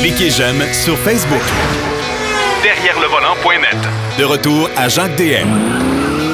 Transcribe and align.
Cliquez 0.00 0.30
j'aime 0.30 0.62
sur 0.72 0.96
Facebook. 0.98 1.42
Derrière 2.62 2.98
le 3.00 3.06
volant.net. 3.06 3.76
De 4.18 4.24
retour 4.24 4.68
à 4.76 4.88
Jacques 4.88 5.16
DM. 5.16 5.48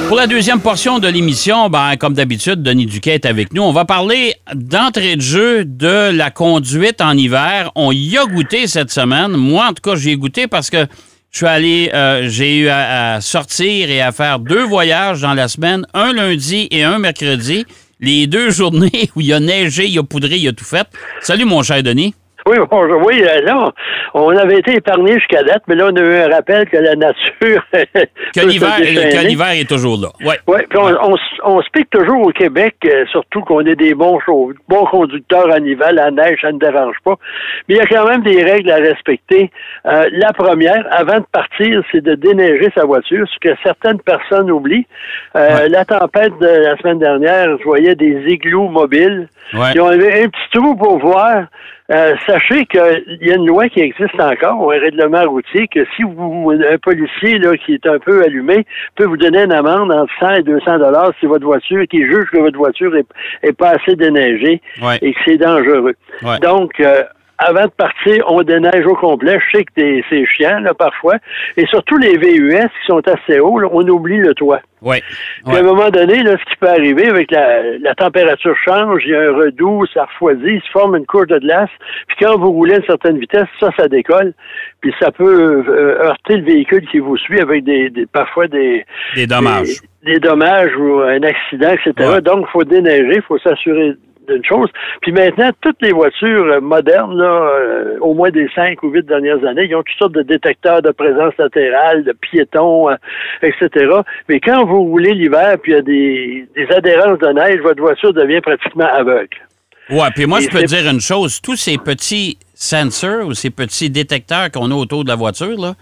Pour 0.07 0.17
la 0.17 0.25
deuxième 0.25 0.61
portion 0.61 0.99
de 0.99 1.07
l'émission, 1.07 1.69
ben, 1.69 1.95
comme 1.97 2.13
d'habitude, 2.13 2.63
Denis 2.63 2.85
Duquet 2.85 3.15
est 3.15 3.25
avec 3.25 3.53
nous. 3.53 3.61
On 3.61 3.73
va 3.73 3.85
parler 3.85 4.35
d'entrée 4.53 5.15
de 5.15 5.21
jeu 5.21 5.65
de 5.65 6.11
la 6.11 6.31
conduite 6.31 7.01
en 7.01 7.15
hiver. 7.15 7.71
On 7.75 7.91
y 7.91 8.17
a 8.17 8.25
goûté 8.25 8.67
cette 8.67 8.89
semaine. 8.89 9.31
Moi, 9.33 9.65
en 9.65 9.73
tout 9.73 9.81
cas, 9.83 9.95
j'y 9.95 10.11
ai 10.11 10.15
goûté 10.15 10.47
parce 10.47 10.69
que 10.69 10.87
je 11.31 11.37
suis 11.37 11.45
allé, 11.45 11.91
euh, 11.93 12.27
j'ai 12.29 12.57
eu 12.57 12.67
à, 12.69 13.15
à 13.15 13.21
sortir 13.21 13.89
et 13.91 14.01
à 14.01 14.11
faire 14.11 14.39
deux 14.39 14.63
voyages 14.63 15.21
dans 15.21 15.33
la 15.33 15.49
semaine, 15.49 15.85
un 15.93 16.13
lundi 16.13 16.67
et 16.71 16.83
un 16.83 16.99
mercredi. 16.99 17.65
Les 17.99 18.27
deux 18.27 18.49
journées 18.51 19.11
où 19.15 19.21
il 19.21 19.27
y 19.27 19.33
a 19.33 19.39
neigé, 19.39 19.85
il 19.85 19.91
y 19.91 19.99
a 19.99 20.03
poudré, 20.03 20.37
il 20.37 20.43
y 20.43 20.47
a 20.47 20.53
tout 20.53 20.65
fait. 20.65 20.87
Salut, 21.21 21.45
mon 21.45 21.61
cher 21.63 21.83
Denis. 21.83 22.13
Oui, 22.47 22.57
bonjour. 22.71 23.05
Oui, 23.05 23.21
euh, 23.23 23.41
là, 23.41 23.71
on 24.13 24.29
avait 24.35 24.59
été 24.59 24.75
épargné 24.75 25.13
jusqu'à 25.13 25.43
date, 25.43 25.63
mais 25.67 25.75
là, 25.75 25.89
on 25.91 25.95
a 25.95 25.99
eu 26.01 26.15
un 26.15 26.29
rappel 26.29 26.67
que 26.69 26.77
la 26.77 26.95
nature. 26.95 27.63
Que 28.35 28.45
l'hiver, 29.25 29.51
est 29.51 29.67
toujours 29.69 29.97
là. 29.99 30.09
Ouais. 30.25 30.37
Oui, 30.47 30.59
puis 30.69 30.77
on, 30.79 30.89
on, 31.13 31.15
on 31.43 31.61
se 31.61 31.69
pique 31.71 31.89
toujours 31.89 32.21
au 32.27 32.31
Québec, 32.31 32.75
euh, 32.85 33.05
surtout 33.11 33.41
qu'on 33.41 33.61
est 33.65 33.75
des 33.75 33.93
bons, 33.95 34.19
bons 34.67 34.85
conducteurs 34.85 35.47
en 35.49 35.63
hiver. 35.63 35.91
La 35.93 36.11
neige, 36.11 36.37
ça 36.41 36.51
ne 36.51 36.59
dérange 36.59 36.97
pas. 37.03 37.15
Mais 37.67 37.75
il 37.75 37.77
y 37.77 37.81
a 37.81 37.85
quand 37.85 38.07
même 38.07 38.21
des 38.23 38.43
règles 38.43 38.69
à 38.71 38.75
respecter. 38.77 39.49
Euh, 39.85 40.05
la 40.11 40.33
première, 40.33 40.85
avant 40.91 41.19
de 41.19 41.25
partir, 41.31 41.81
c'est 41.91 42.01
de 42.01 42.15
déneiger 42.15 42.69
sa 42.75 42.85
voiture, 42.85 43.25
ce 43.33 43.39
que 43.49 43.55
certaines 43.63 43.99
personnes 44.01 44.51
oublient. 44.51 44.85
Euh, 45.35 45.47
Ouais. 45.47 45.69
La 45.69 45.85
tempête 45.85 46.37
de 46.39 46.45
la 46.45 46.75
semaine 46.77 46.99
dernière, 46.99 47.57
je 47.57 47.63
voyais 47.63 47.95
des 47.95 48.21
igloos 48.27 48.67
mobiles 48.67 49.29
Ouais. 49.53 49.71
qui 49.71 49.79
ont 49.79 49.87
un 49.87 49.97
petit 49.97 50.49
trou 50.53 50.75
pour 50.75 50.99
voir. 50.99 51.45
Euh, 51.89 52.15
sachez 52.25 52.65
qu'il 52.65 53.17
y 53.21 53.31
a 53.31 53.35
une 53.35 53.47
loi 53.47 53.69
qui 53.69 53.79
existe 53.79 54.19
encore, 54.19 54.73
un 54.73 54.79
règlement 54.79 55.23
routier, 55.23 55.67
que 55.69 55.85
si 55.95 56.03
vous 56.03 56.51
un 56.51 56.77
policier 56.79 57.39
là, 57.39 57.55
qui 57.55 57.75
est 57.75 57.87
un 57.87 57.97
peu 57.99 58.23
allumé 58.23 58.65
peut 58.95 59.05
vous 59.05 59.15
donner 59.15 59.43
une 59.43 59.53
amende 59.53 59.91
entre 59.93 60.11
100 60.19 60.29
et 60.35 60.43
200 60.43 60.79
dollars 60.79 61.13
si 61.19 61.25
votre 61.27 61.45
voiture, 61.45 61.83
qui 61.89 61.99
juge 62.05 62.25
que 62.31 62.39
votre 62.39 62.57
voiture 62.57 62.93
est, 62.97 63.05
est 63.43 63.57
pas 63.57 63.69
assez 63.71 63.95
déneigée 63.95 64.61
Ouais. 64.81 64.97
et 65.01 65.13
que 65.13 65.19
c'est 65.25 65.37
dangereux. 65.37 65.95
Ouais. 66.23 66.39
Donc, 66.41 66.71
euh, 66.81 67.03
avant 67.39 67.65
de 67.65 67.71
partir, 67.71 68.23
on 68.27 68.41
déneige 68.43 68.85
au 68.85 68.95
complet. 68.95 69.39
Je 69.51 69.57
sais 69.57 69.63
que 69.63 69.71
c'est 70.09 70.25
chiant, 70.25 70.59
là, 70.59 70.73
parfois. 70.73 71.15
Et 71.55 71.65
surtout 71.67 71.97
les 71.97 72.17
VUS 72.17 72.61
qui 72.63 72.87
sont 72.87 73.01
assez 73.07 73.39
hauts, 73.39 73.59
là, 73.59 73.67
on 73.71 73.87
oublie 73.87 74.17
le 74.17 74.33
toit. 74.33 74.59
Puis 74.79 74.89
Ouais. 74.89 75.01
à 75.45 75.57
un 75.57 75.63
moment 75.63 75.89
donné, 75.89 76.21
là, 76.23 76.31
ce 76.37 76.45
qui 76.51 76.55
peut 76.59 76.67
arriver 76.69 77.07
avec 77.07 77.31
la, 77.31 77.77
la 77.79 77.95
température 77.95 78.55
change, 78.63 79.01
il 79.05 79.11
y 79.11 79.15
a 79.15 79.21
un 79.21 79.33
redoux, 79.35 79.85
ça 79.93 80.05
refroidit, 80.05 80.53
il 80.55 80.61
se 80.61 80.71
forme 80.71 80.95
une 80.95 81.05
couche 81.05 81.27
de 81.27 81.39
glace. 81.39 81.69
Puis 82.07 82.17
quand 82.21 82.37
vous 82.37 82.51
roulez 82.51 82.73
à 82.75 82.77
une 82.77 82.85
certaine 82.85 83.17
vitesse, 83.19 83.47
ça, 83.59 83.69
ça 83.77 83.87
décolle. 83.87 84.33
Puis 84.81 84.93
ça 84.99 85.11
peut 85.11 85.63
euh, 85.67 86.03
heurter 86.03 86.37
le 86.37 86.43
véhicule 86.43 86.87
qui 86.89 86.99
vous 86.99 87.17
suit 87.17 87.39
avec 87.39 87.63
des, 87.63 87.89
des- 87.89 88.05
parfois 88.05 88.47
des, 88.47 88.85
Des 89.15 89.25
dommages. 89.25 89.81
des, 90.03 90.13
des 90.13 90.19
dommages 90.19 90.75
ou 90.77 90.99
un 91.01 91.23
accident, 91.23 91.71
etc. 91.73 91.93
Ouais. 92.13 92.21
Donc, 92.21 92.45
il 92.47 92.51
faut 92.51 92.63
déneiger, 92.63 93.15
il 93.15 93.21
faut 93.23 93.39
s'assurer 93.39 93.93
d'une 94.27 94.43
chose. 94.45 94.69
Puis 95.01 95.11
maintenant, 95.11 95.51
toutes 95.61 95.81
les 95.81 95.91
voitures 95.91 96.45
euh, 96.45 96.59
modernes, 96.61 97.17
là, 97.17 97.25
euh, 97.25 97.97
au 98.01 98.13
moins 98.13 98.29
des 98.29 98.47
cinq 98.53 98.83
ou 98.83 98.89
huit 98.89 99.05
dernières 99.05 99.43
années, 99.45 99.65
ils 99.69 99.75
ont 99.75 99.83
toutes 99.83 99.97
sortes 99.97 100.13
de 100.13 100.21
détecteurs 100.21 100.81
de 100.81 100.91
présence 100.91 101.33
latérale, 101.37 102.03
de 102.03 102.11
piétons, 102.13 102.89
euh, 102.89 102.95
etc. 103.41 103.69
Mais 104.29 104.39
quand 104.39 104.65
vous 104.65 104.83
roulez 104.83 105.13
l'hiver, 105.13 105.57
puis 105.61 105.71
il 105.71 105.75
y 105.75 105.77
a 105.77 105.81
des, 105.81 106.47
des 106.55 106.67
adhérences 106.75 107.19
de 107.19 107.27
neige, 107.27 107.59
votre 107.61 107.81
voiture 107.81 108.13
devient 108.13 108.41
pratiquement 108.41 108.87
aveugle. 108.91 109.37
Ouais, 109.89 110.09
puis 110.13 110.25
moi, 110.25 110.39
Et 110.39 110.43
je 110.43 110.49
peux 110.49 110.63
dire 110.63 110.85
une 110.89 110.99
chose. 110.99 111.39
Tous 111.41 111.55
ces 111.55 111.77
petits 111.77 112.37
sensors 112.53 113.25
ou 113.27 113.33
ces 113.33 113.49
petits 113.49 113.89
détecteurs 113.89 114.51
qu'on 114.51 114.69
a 114.71 114.75
autour 114.75 115.03
de 115.03 115.09
la 115.09 115.15
voiture, 115.15 115.57
là, 115.57 115.73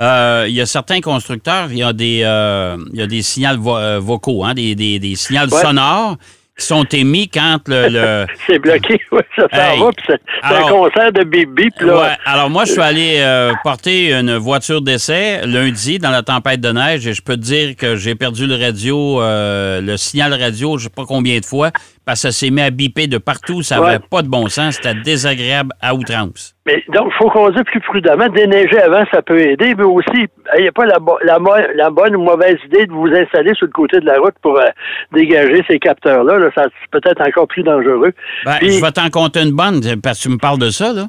euh, 0.00 0.44
il 0.48 0.54
y 0.54 0.60
a 0.60 0.66
certains 0.66 1.00
constructeurs, 1.00 1.66
il 1.70 1.78
y 1.78 1.82
a 1.82 1.92
des, 1.92 2.20
euh, 2.24 2.76
il 2.92 3.00
y 3.00 3.02
a 3.02 3.08
des 3.08 3.20
signaux 3.22 3.58
vo- 3.58 3.98
vocaux, 4.00 4.44
hein, 4.44 4.54
des, 4.54 4.76
des, 4.76 5.00
des 5.00 5.16
signaux 5.16 5.40
Ouais. 5.50 5.60
sonores 5.60 6.16
sont 6.58 6.84
émis 6.92 7.28
quand 7.28 7.58
le... 7.68 7.88
le- 7.88 8.26
C'est 8.46 8.58
bloqué, 8.58 9.00
oui, 9.12 9.20
ça 9.36 9.46
s'en 9.52 9.58
Hey. 9.58 9.80
va, 9.80 9.90
c'est 10.06 10.54
un 10.56 10.68
concert 10.68 11.12
de 11.12 11.24
bip-bip, 11.24 11.80
là. 11.80 12.00
Ouais, 12.02 12.16
alors 12.24 12.50
moi, 12.50 12.64
je 12.64 12.72
suis 12.72 12.80
allé 12.80 13.16
euh, 13.18 13.52
porter 13.62 14.12
une 14.12 14.36
voiture 14.36 14.82
d'essai 14.82 15.46
lundi 15.46 15.98
dans 15.98 16.10
la 16.10 16.22
tempête 16.22 16.60
de 16.60 16.70
neige 16.72 17.06
et 17.06 17.12
je 17.14 17.22
peux 17.22 17.36
te 17.36 17.40
dire 17.42 17.76
que 17.76 17.96
j'ai 17.96 18.14
perdu 18.14 18.46
le 18.46 18.56
radio, 18.56 19.20
euh, 19.22 19.80
le 19.80 19.96
signal 19.96 20.34
radio, 20.34 20.78
je 20.78 20.84
sais 20.84 20.90
pas 20.90 21.04
combien 21.06 21.38
de 21.38 21.44
fois, 21.44 21.70
parce 22.08 22.22
que 22.22 22.30
ça 22.30 22.32
s'est 22.32 22.48
mis 22.48 22.62
à 22.62 22.70
biper 22.70 23.06
de 23.06 23.18
partout, 23.18 23.60
ça 23.60 23.82
Ouais. 23.82 23.88
avait 23.90 23.98
pas 23.98 24.22
de 24.22 24.28
bon 24.28 24.48
sens, 24.48 24.76
c'était 24.76 24.94
désagréable 24.94 25.72
à 25.82 25.94
outrance. 25.94 26.54
Mais 26.64 26.82
donc, 26.94 27.08
il 27.12 27.16
faut 27.18 27.28
conduire 27.28 27.64
plus 27.66 27.82
prudemment. 27.82 28.28
Déneiger 28.30 28.80
avant, 28.80 29.04
ça 29.12 29.20
peut 29.20 29.38
aider, 29.38 29.74
mais 29.76 29.84
aussi, 29.84 30.24
il 30.56 30.62
n'y 30.62 30.68
a 30.68 30.72
pas 30.72 30.86
la, 30.86 30.98
bo- 31.00 31.18
la, 31.22 31.38
mo- 31.38 31.52
la 31.74 31.90
bonne 31.90 32.16
ou 32.16 32.22
mauvaise 32.22 32.56
idée 32.64 32.86
de 32.86 32.92
vous 32.92 33.08
installer 33.08 33.52
sur 33.54 33.66
le 33.66 33.72
côté 33.72 34.00
de 34.00 34.06
la 34.06 34.18
route 34.20 34.34
pour 34.40 34.58
euh, 34.58 34.64
dégager 35.12 35.62
ces 35.68 35.78
capteurs-là. 35.78 36.38
Là, 36.38 36.48
ça 36.54 36.64
c'est 36.64 36.90
peut-être 36.98 37.20
encore 37.20 37.46
plus 37.46 37.62
dangereux. 37.62 38.14
Ben, 38.46 38.56
Puis- 38.58 38.72
je 38.72 38.80
vais 38.82 38.90
t'en 38.92 39.10
compter 39.10 39.42
une 39.42 39.52
bonne, 39.52 39.82
parce 40.02 40.16
que 40.16 40.22
tu 40.22 40.28
me 40.30 40.38
parles 40.38 40.58
de 40.58 40.70
ça. 40.70 40.94
Là. 40.94 41.08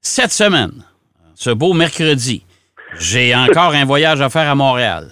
Cette 0.00 0.32
semaine, 0.32 0.72
ce 1.36 1.50
beau 1.50 1.74
mercredi, 1.74 2.44
j'ai 2.98 3.34
encore 3.36 3.72
un 3.74 3.84
voyage 3.84 4.20
à 4.20 4.28
faire 4.30 4.50
à 4.50 4.56
Montréal. 4.56 5.10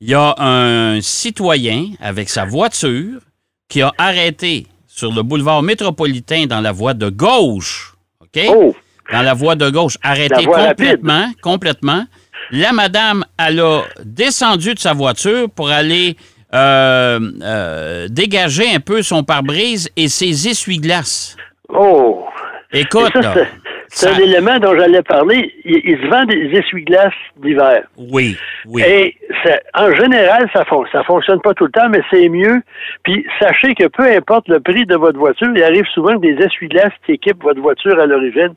Il 0.00 0.10
y 0.10 0.14
a 0.14 0.34
un 0.38 1.00
citoyen 1.00 1.84
avec 2.00 2.28
sa 2.28 2.44
voiture 2.44 3.20
qui 3.68 3.82
a 3.82 3.92
arrêté 3.98 4.66
sur 5.00 5.10
le 5.12 5.22
boulevard 5.22 5.62
métropolitain 5.62 6.44
dans 6.44 6.60
la 6.60 6.72
voie 6.72 6.92
de 6.92 7.08
gauche. 7.08 7.94
OK? 8.20 8.42
Oh! 8.48 8.76
Dans 9.10 9.22
la 9.22 9.32
voie 9.32 9.54
de 9.56 9.70
gauche. 9.70 9.96
Rapide. 10.02 10.44
complètement, 10.44 11.32
complètement. 11.40 12.04
La 12.50 12.72
madame, 12.72 13.24
elle 13.38 13.60
a 13.60 13.82
descendu 14.04 14.74
de 14.74 14.78
sa 14.78 14.92
voiture 14.92 15.48
pour 15.48 15.70
aller 15.70 16.16
euh, 16.52 17.18
euh, 17.42 18.08
dégager 18.10 18.68
un 18.74 18.80
peu 18.80 19.02
son 19.02 19.24
pare-brise 19.24 19.88
et 19.96 20.08
ses 20.08 20.48
essuie-glaces. 20.48 21.34
Oh! 21.70 22.26
Écoute, 22.72 23.16
Et 23.16 23.22
ça, 23.22 23.34
là, 23.34 23.46
c'est- 23.90 24.06
ça- 24.08 24.14
un 24.14 24.18
élément 24.18 24.58
dont 24.58 24.74
j'allais 24.78 25.02
parler. 25.02 25.52
Il, 25.64 25.80
il 25.84 25.98
se 26.00 26.06
vend 26.08 26.24
des 26.24 26.50
essuie-glaces 26.58 27.12
d'hiver. 27.36 27.82
oui, 27.96 28.36
oui. 28.66 28.82
Et 28.86 29.16
ça- 29.44 29.60
en 29.74 29.92
général, 29.94 30.48
ça 30.52 30.64
ça 30.92 31.04
fonctionne 31.04 31.40
pas 31.40 31.54
tout 31.54 31.66
le 31.66 31.72
temps, 31.72 31.88
mais 31.90 32.00
c'est 32.10 32.28
mieux. 32.28 32.60
Puis 33.02 33.26
sachez 33.40 33.74
que 33.74 33.86
peu 33.88 34.04
importe 34.04 34.48
le 34.48 34.60
prix 34.60 34.86
de 34.86 34.96
votre 34.96 35.18
voiture, 35.18 35.48
il 35.54 35.62
arrive 35.62 35.86
souvent 35.94 36.14
que 36.18 36.26
des 36.26 36.42
essuie-glaces 36.44 36.92
qui 37.04 37.12
équipent 37.12 37.42
votre 37.42 37.60
voiture 37.60 37.98
à 38.00 38.06
l'origine, 38.06 38.54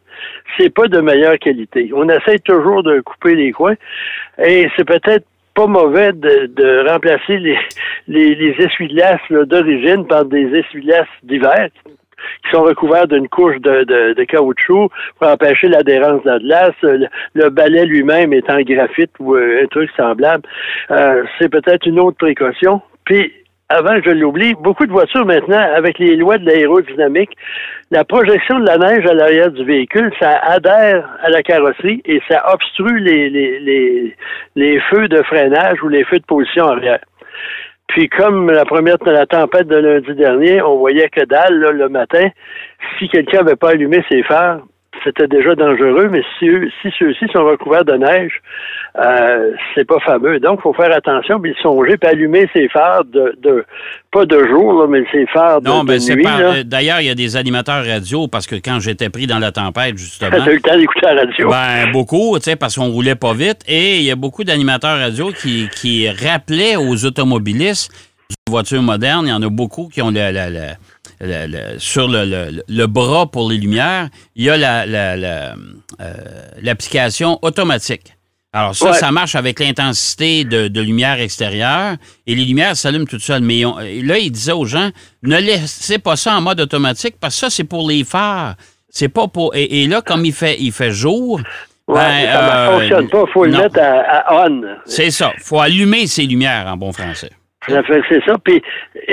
c'est 0.58 0.74
pas 0.74 0.88
de 0.88 1.00
meilleure 1.02 1.38
qualité. 1.40 1.90
On 1.96 2.08
essaie 2.10 2.40
toujours 2.40 2.84
de 2.84 3.00
couper 3.02 3.36
les 3.36 3.52
coins, 3.52 3.76
et 4.44 4.70
c'est 4.76 4.86
peut-être 4.86 5.26
pas 5.56 5.68
mauvais 5.68 6.14
de, 6.14 6.48
de 6.48 6.90
remplacer 6.90 7.38
les, 7.38 7.58
les, 8.08 8.34
les 8.36 8.56
essuie-glaces 8.66 9.22
d'origine 9.30 10.08
par 10.08 10.26
des 10.26 10.46
essuie-glaces 10.56 11.06
d'hiver 11.22 11.70
qui 12.44 12.52
sont 12.52 12.64
recouverts 12.64 13.08
d'une 13.08 13.28
couche 13.28 13.58
de, 13.58 13.84
de, 13.84 14.14
de 14.14 14.24
caoutchouc 14.24 14.90
pour 15.20 15.28
empêcher 15.28 15.68
l'adhérence 15.68 16.24
de 16.24 16.30
la 16.30 16.40
glace. 16.40 16.76
Le, 16.82 17.08
le 17.34 17.50
balai 17.50 17.86
lui-même 17.86 18.34
est 18.34 18.50
en 18.50 18.62
graphite 18.62 19.12
ou 19.20 19.36
euh, 19.36 19.64
un 19.64 19.68
truc 19.68 19.90
semblable. 19.98 20.44
Euh, 20.92 21.24
c'est 21.40 21.50
peut-être 21.50 21.86
une 21.86 22.00
autre 22.00 22.18
précaution. 22.18 22.82
Puis, 23.06 23.32
avant 23.70 24.00
que 24.02 24.10
je 24.10 24.16
l'oublie, 24.16 24.54
beaucoup 24.56 24.86
de 24.86 24.92
voitures 24.92 25.26
maintenant, 25.26 25.66
avec 25.76 25.98
les 25.98 26.16
lois 26.16 26.38
de 26.38 26.46
l'aérodynamique, 26.46 27.32
la 27.92 28.04
projection 28.04 28.60
de 28.60 28.68
la 28.68 28.78
neige 28.78 29.06
à 29.08 29.14
l'arrière 29.14 29.52
du 29.52 29.64
véhicule, 29.64 30.12
ça 30.20 30.38
adhère 30.44 31.10
à 31.24 31.30
la 31.30 31.42
carrosserie 31.42 32.02
et 32.06 32.22
ça 32.30 32.44
obstrue 32.54 33.00
les, 33.00 33.30
les, 33.30 33.60
les, 33.60 34.16
les 34.56 34.80
feux 34.92 35.08
de 35.08 35.22
freinage 35.24 35.82
ou 35.82 35.88
les 35.88 36.04
feux 36.04 36.20
de 36.20 36.26
position 36.26 36.68
arrière. 36.68 37.00
Puis 37.94 38.10
comme 38.10 38.50
la 38.50 38.66
première 38.66 38.98
la 39.06 39.28
tempête 39.28 39.68
de 39.68 39.76
lundi 39.76 40.16
dernier, 40.16 40.64
on 40.64 40.78
voyait 40.78 41.10
que 41.10 41.24
dalle 41.26 41.60
là, 41.60 41.72
le 41.72 41.90
matin. 41.90 42.28
Si 42.98 43.08
quelqu'un 43.08 43.44
n'avait 43.44 43.56
pas 43.56 43.70
allumé 43.70 44.04
ses 44.10 44.24
phares, 44.24 44.62
c'était 45.04 45.28
déjà 45.28 45.54
dangereux, 45.54 46.10
mais 46.10 46.24
si, 46.40 46.50
si 46.82 46.92
ceux-ci 46.98 47.28
sont 47.32 47.46
recouverts 47.46 47.86
de 47.86 47.94
neige, 47.94 48.42
euh, 49.00 49.52
c'est 49.74 49.86
pas 49.86 50.00
fameux. 50.06 50.40
Donc, 50.40 50.60
il 50.60 50.62
faut 50.64 50.74
faire 50.74 50.92
attention, 50.96 51.40
puis 51.42 51.56
songer, 51.62 51.98
puis 51.98 52.10
allumer 52.10 52.48
ses 52.54 52.70
phares 52.70 53.04
de, 53.06 53.36
de 53.42 53.66
pas 54.12 54.26
de 54.26 54.38
jour, 54.48 54.82
là, 54.82 54.88
mais 54.88 55.04
ses 55.12 55.26
phares 55.28 55.62
de, 55.62 55.68
non, 55.68 55.84
de 55.84 55.88
ben 55.88 56.00
nuit. 56.16 56.26
euh, 56.28 56.64
D'ailleurs, 56.64 57.02
il 57.02 57.08
y 57.08 57.10
a 57.10 57.16
des 57.16 57.36
animateurs 57.36 57.84
radio 57.86 58.28
parce 58.28 58.46
que 58.46 58.56
quand 58.56 58.80
j'étais 58.80 59.10
pris 59.10 59.26
dans 59.26 59.40
la 59.40 59.52
tempête, 59.52 59.98
justement. 59.98 60.32
T'as 60.46 60.52
eu 60.52 60.56
le 60.56 60.62
temps 60.62 60.78
d'écouter 60.78 61.02
la 61.08 61.22
radio. 61.22 61.50
Ben, 61.50 61.92
beaucoup, 61.92 62.38
tu 62.38 62.44
sais, 62.44 62.56
parce 62.56 62.76
qu'on 62.76 62.90
roulait 62.90 63.16
pas 63.16 63.34
vite. 63.34 63.62
Et 63.68 63.98
il 63.98 64.04
y 64.04 64.12
a 64.12 64.16
beaucoup 64.16 64.44
d'animateurs 64.44 65.00
radio 65.00 65.32
qui, 65.32 65.68
qui 65.76 66.08
rappelaient 66.10 66.76
aux 66.76 67.04
automobilistes 67.06 67.92
des 68.30 68.52
voitures 68.52 68.82
modernes. 68.84 69.26
Il 69.26 69.30
y 69.30 69.34
en 69.34 69.42
a 69.42 69.50
beaucoup 69.50 69.90
qui 69.92 70.02
ont 70.04 70.12
le, 70.12 70.32
le- 70.32 70.68
le- 71.22 71.80
sur 71.80 72.08
le, 72.08 72.26
le- 72.26 72.62
le 72.68 72.86
bras 72.88 73.26
pour 73.28 73.50
les 73.50 73.58
lumières, 73.58 74.10
il 74.36 74.44
y 74.46 74.50
a 74.50 74.58
la- 74.58 74.86
la- 74.86 75.16
la, 75.16 75.54
euh, 76.02 76.14
l'application 76.62 77.40
automatique. 77.42 78.14
Alors 78.56 78.76
ça, 78.76 78.92
Ouais. 78.92 78.94
ça 78.98 79.12
marche 79.12 79.34
avec 79.36 79.60
l'intensité 79.60 80.44
de, 80.44 80.68
de 80.68 80.82
lumière 80.82 81.20
extérieure 81.20 81.96
et 82.28 82.36
les 82.36 82.46
lumières 82.46 82.76
s'allument 82.78 83.06
toutes 83.06 83.22
seules. 83.24 83.42
Mais 83.42 83.66
on- 83.66 83.78
là, 83.80 84.18
il 84.20 84.32
disait 84.32 84.52
aux 84.52 84.66
gens, 84.66 84.90
ne 85.24 85.38
laissez 85.40 85.98
pas 85.98 86.16
ça 86.16 86.36
en 86.36 86.42
mode 86.42 86.62
automatique 86.62 87.16
parce 87.20 87.34
que 87.36 87.40
ça, 87.42 87.50
c'est 87.50 87.64
pour 87.64 87.90
les 87.90 88.04
phares. 88.04 88.54
C'est 88.90 89.10
pas 89.10 89.28
pour. 89.28 89.56
Et, 89.56 89.84
et 89.84 89.88
là, 89.88 90.02
comme 90.02 90.24
il 90.24 90.34
fait, 90.34 90.56
il 90.60 90.72
fait 90.72 90.92
jour. 90.92 91.42
Ouais, 91.88 91.96
ben, 91.96 92.26
ça 92.32 92.42
ne 92.42 92.50
euh, 92.50 92.80
fonctionne 92.80 93.10
pas. 93.10 93.24
Il 93.28 93.32
faut 93.34 93.46
le 93.46 93.52
mettre 93.58 93.80
à, 93.80 94.20
à 94.20 94.48
on. 94.48 94.62
C'est 94.86 95.10
ça. 95.12 95.32
faut 95.42 95.60
allumer 95.60 96.06
ses 96.06 96.24
lumières 96.28 96.68
en 96.68 96.78
bon 96.78 96.92
français. 96.94 97.32
C'est 97.68 98.24
ça. 98.26 98.36
Puis, 98.44 98.62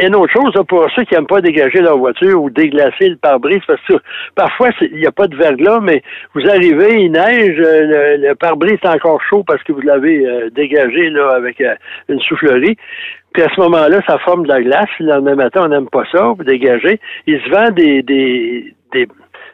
une 0.02 0.14
autre 0.14 0.32
chose, 0.32 0.52
pour 0.68 0.86
ceux 0.94 1.04
qui 1.04 1.14
n'aiment 1.14 1.26
pas 1.26 1.40
dégager 1.40 1.80
leur 1.80 1.98
voiture 1.98 2.42
ou 2.42 2.50
déglacer 2.50 3.10
le 3.10 3.16
pare-brise, 3.16 3.62
parce 3.66 3.80
que 3.86 3.94
parfois, 4.34 4.70
il 4.80 4.98
n'y 4.98 5.06
a 5.06 5.12
pas 5.12 5.28
de 5.28 5.36
verglas, 5.36 5.80
mais 5.80 6.02
vous 6.34 6.48
arrivez, 6.48 7.04
il 7.04 7.12
neige, 7.12 7.56
euh, 7.58 8.16
le, 8.16 8.28
le 8.28 8.34
pare-brise 8.34 8.78
est 8.82 8.88
encore 8.88 9.22
chaud 9.22 9.44
parce 9.46 9.62
que 9.62 9.72
vous 9.72 9.82
l'avez 9.82 10.26
euh, 10.26 10.50
dégagé 10.50 11.10
là, 11.10 11.30
avec 11.36 11.60
euh, 11.60 11.74
une 12.08 12.20
soufflerie. 12.20 12.76
Puis 13.32 13.42
à 13.42 13.48
ce 13.54 13.60
moment-là, 13.60 14.00
ça 14.06 14.18
forme 14.18 14.44
de 14.44 14.48
la 14.48 14.62
glace. 14.62 14.88
Le 14.98 15.06
lendemain 15.06 15.36
matin, 15.36 15.62
on 15.64 15.68
n'aime 15.68 15.88
pas 15.88 16.04
ça, 16.10 16.32
vous 16.36 16.44
dégagez. 16.44 16.98
Il 17.26 17.40
se 17.40 17.50
vend 17.50 17.70
des, 17.70 18.02
des, 18.02 18.74
des, 18.92 19.06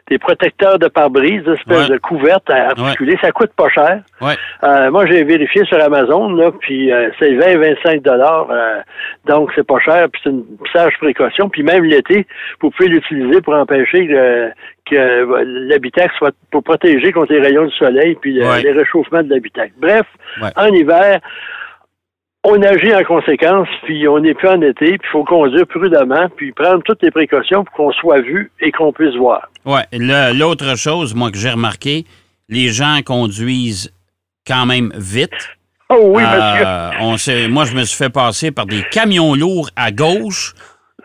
des 0.09 0.17
protecteurs 0.17 0.79
de 0.79 0.87
pare-brise, 0.87 1.43
des 1.43 1.51
espèces 1.53 1.89
Ouais. 1.89 1.95
de 1.95 1.97
couvertes 1.97 2.49
articulées. 2.49 3.17
Ça 3.21 3.31
coûte 3.31 3.51
pas 3.55 3.69
cher. 3.69 4.01
Ouais. 4.21 4.35
Euh, 4.63 4.89
moi, 4.89 5.05
j'ai 5.05 5.23
vérifié 5.23 5.65
sur 5.65 5.81
Amazon, 5.81 6.29
là, 6.29 6.51
puis 6.59 6.91
euh, 6.91 7.09
c'est 7.19 7.33
20-25 7.33 8.01
dollars, 8.01 8.47
euh, 8.49 8.79
donc 9.25 9.51
c'est 9.55 9.65
pas 9.67 9.79
cher, 9.79 10.07
puis 10.11 10.21
c'est 10.23 10.29
une 10.29 10.45
sage 10.73 10.93
précaution. 10.99 11.49
Puis 11.49 11.63
même 11.63 11.83
l'été, 11.83 12.25
vous 12.61 12.69
pouvez 12.71 12.89
l'utiliser 12.89 13.41
pour 13.41 13.53
empêcher 13.53 14.07
que, 14.07 14.51
l'habitacle 15.69 16.13
soit 16.17 16.33
pour 16.49 16.63
protéger 16.63 17.11
contre 17.11 17.33
les 17.33 17.41
rayons 17.41 17.65
du 17.65 17.75
soleil 17.75 18.15
puis 18.21 18.31
les 18.35 18.71
réchauffements 18.71 19.21
de 19.21 19.29
l'habitacle. 19.29 19.73
Bref, 19.81 20.05
en 20.55 20.67
hiver, 20.67 21.19
on 22.49 22.61
agit 22.61 22.93
en 22.95 23.03
conséquence, 23.03 23.67
puis 23.83 24.07
on 24.07 24.19
n'est 24.19 24.33
plus 24.33 24.47
en 24.47 24.61
été, 24.61 24.97
puis 24.97 25.07
il 25.09 25.11
faut 25.11 25.23
conduire 25.25 25.67
prudemment, 25.67 26.27
puis 26.35 26.51
prendre 26.53 26.81
toutes 26.83 27.01
les 27.03 27.11
précautions 27.11 27.63
pour 27.65 27.73
qu'on 27.75 27.91
soit 27.91 28.21
vu 28.21 28.51
et 28.61 28.71
qu'on 28.71 28.93
puisse 28.93 29.15
voir. 29.15 29.49
Le- 29.91 30.37
L'autre 30.37 30.75
chose, 30.77 31.13
moi, 31.13 31.29
que 31.31 31.37
j'ai 31.37 31.49
remarqué, 31.49 32.05
les 32.49 32.69
gens 32.69 32.99
conduisent 33.05 33.91
quand 34.47 34.65
même 34.65 34.93
vite. 34.95 35.31
Oh 35.89 36.11
oui, 36.15 36.23
Euh, 36.23 36.35
monsieur. 36.89 36.99
on 37.01 37.17
s'est- 37.17 37.47
moi, 37.47 37.65
je 37.65 37.75
me 37.75 37.83
suis 37.83 37.97
fait 37.97 38.09
passer 38.09 38.51
par 38.51 38.65
des 38.65 38.83
camions 38.91 39.35
lourds 39.35 39.69
à 39.75 39.91
gauche. 39.91 40.53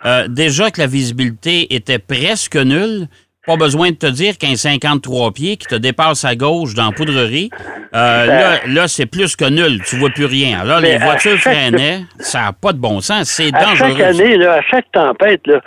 Euh, 0.05 0.27
déjà 0.29 0.71
que 0.71 0.81
la 0.81 0.87
visibilité 0.89 1.75
était 1.75 1.99
presque 2.00 2.56
nulle. 2.56 3.06
Pas 3.44 3.56
besoin 3.56 3.91
de 3.91 3.97
te 3.97 4.06
dire 4.06 4.39
qu'un 4.39 4.55
53 4.55 5.33
pieds 5.33 5.56
qui 5.56 5.67
te 5.67 5.75
dépasse 5.75 6.25
à 6.25 6.37
gauche 6.37 6.75
dans 6.75 6.87
la 6.87 6.93
poudrerie, 6.93 7.50
euh, 7.93 8.27
là, 8.27 8.61
là 8.69 8.87
c'est 8.87 9.06
plus 9.06 9.35
que 9.35 9.44
nul. 9.50 9.83
Tu 9.85 9.97
vois 9.97 10.11
plus 10.11 10.27
rien. 10.27 10.62
Mais 10.81 10.81
les 10.81 10.94
à 10.94 10.99
voitures 11.05 11.37
chaque- 11.39 11.53
freinaient. 11.53 12.03
Ça 12.21 12.43
n'a 12.43 12.53
pas 12.53 12.73
de 12.73 12.79
bon 12.79 13.00
sens. 13.00 13.25
C'est 13.29 13.53
À 13.53 13.65
dangereux. 13.65 13.91
chaque 13.97 14.00
année, 14.00 14.37
là, 14.37 14.53
à 14.59 14.62
chaque 14.62 14.87
tempête, 14.93 15.44
là, 15.49 15.61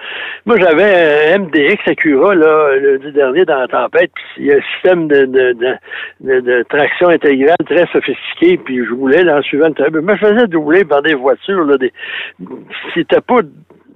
moi 0.46 0.56
j'avais 0.58 1.34
un 1.34 1.40
MDX 1.40 1.82
Acura 1.92 2.34
là, 2.34 2.78
le 2.80 3.12
dernier 3.12 3.44
dans 3.44 3.60
la 3.60 3.68
tempête, 3.68 4.12
il 4.38 4.46
y 4.46 4.52
a 4.54 4.56
un 4.56 4.62
système 4.76 5.10
de, 5.10 5.26
de, 5.26 5.54
de, 6.22 6.40
de- 6.40 6.66
traction 6.70 7.10
intégrale 7.10 7.58
très 7.66 7.86
sophistiqué, 7.92 8.58
puis 8.58 8.86
je 8.88 8.94
roulais 8.94 9.26
dans 9.26 9.36
le 9.36 9.44
suivant 9.44 9.68
le 9.68 9.74
train. 9.74 9.90
Moi, 10.02 10.16
je 10.16 10.26
faisais 10.26 10.48
doubler 10.48 10.86
par 10.86 11.02
des 11.02 11.14
voitures, 11.14 11.66
là, 11.66 11.78
des... 11.78 11.92
c'était 12.94 13.20
pas 13.20 13.42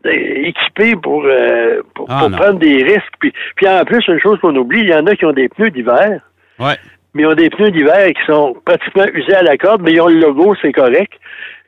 euh, 0.06 0.10
équipé 0.46 0.96
pour, 0.96 1.24
euh, 1.26 1.82
pour, 1.94 2.08
Ah, 2.10 2.20
pour 2.20 2.32
prendre 2.38 2.60
des 2.60 2.84
risques. 2.84 3.14
Puis, 3.20 3.34
puis 3.56 3.68
en 3.68 3.84
plus, 3.86 4.06
une 4.08 4.20
chose 4.20 4.40
qu'on 4.40 4.56
oublie, 4.56 4.82
il 4.82 4.90
y 4.90 4.94
en 4.94 5.06
a 5.06 5.16
qui 5.16 5.26
ont 5.26 5.34
des 5.34 5.50
pneus 5.50 5.72
d'hiver 5.72 6.22
Ouais. 6.60 6.76
Mais 7.14 7.24
ils 7.24 7.26
ont 7.28 7.34
des 7.36 7.50
pneus 7.50 7.72
d'hiver 7.72 8.08
qui 8.08 8.26
sont 8.32 8.56
pratiquement 8.66 9.06
usés 9.14 9.36
à 9.36 9.44
la 9.44 9.58
corde, 9.58 9.82
mais 9.82 9.92
ils 9.94 10.02
ont 10.02 10.08
le 10.08 10.20
logo, 10.20 10.56
c'est 10.62 10.72
correct. 10.72 11.12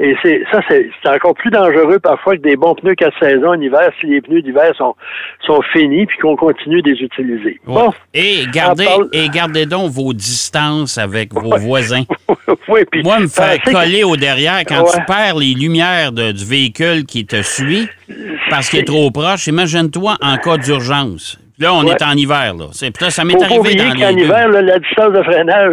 Et 0.04 0.16
c'est 0.24 0.42
ça, 0.52 0.62
c'est 0.68 0.90
encore 1.10 1.36
plus 1.36 1.52
dangereux 1.52 2.00
parfois 2.00 2.36
que 2.36 2.42
des 2.42 2.56
bons 2.56 2.74
pneus 2.74 2.96
quatre 2.96 3.16
saisons 3.20 3.50
en 3.50 3.62
hiver 3.62 3.92
si 4.00 4.08
les 4.08 4.20
pneus 4.22 4.42
d'hiver 4.42 4.72
sont, 4.76 4.96
sont 5.46 5.62
finis 5.74 6.08
puis 6.08 6.18
qu'on 6.18 6.36
continue 6.36 6.82
de 6.82 6.90
les 6.92 7.00
utiliser. 7.02 7.60
Ouais. 7.68 7.74
Bon, 7.76 7.94
Et 8.14 8.46
gardez, 8.52 8.86
parle- 8.86 9.10
et 9.14 9.30
gardez 9.30 9.68
donc 9.68 9.92
vos 9.92 10.12
distances 10.14 10.98
avec 10.98 11.32
vos 11.34 11.56
voisins. 11.58 12.04
oui, 12.68 12.82
puis 12.92 13.04
Moi, 13.04 13.20
me 13.20 13.28
faire 13.28 13.62
que- 13.62 13.72
coller 13.72 14.04
au 14.04 14.16
derrière 14.18 14.62
quand 14.68 14.82
Ouais. 14.86 14.92
tu 14.96 15.06
perds 15.06 15.36
les 15.38 15.54
lumières 15.54 16.12
de- 16.12 16.32
du 16.32 16.46
véhicule 16.46 17.06
qui 17.06 17.28
te 17.28 17.44
suit 17.44 17.88
parce 18.50 18.70
qu'il 18.70 18.80
est 18.80 18.86
trop 18.86 19.12
proche, 19.12 19.46
imagine-toi 19.46 20.18
en 20.20 20.38
cas 20.38 20.58
d'urgence. 20.58 21.38
Là, 21.62 21.74
on 21.74 21.86
Ouais. 21.86 21.92
est 21.92 22.02
en 22.04 22.12
hiver, 22.13 22.54
là. 22.58 22.66
C'est, 22.74 23.00
là, 23.00 23.10
ça 23.12 23.24
m'est 23.24 23.34
Faut 23.34 23.44
arrivé 23.44 23.75
dans 23.75 23.94
qu'en 23.94 24.10
les 24.16 24.24
hiver, 24.24 24.48
là, 24.50 24.62
la 24.62 24.80
distance 24.80 25.13
de 25.13 25.22
freinage 25.24 25.72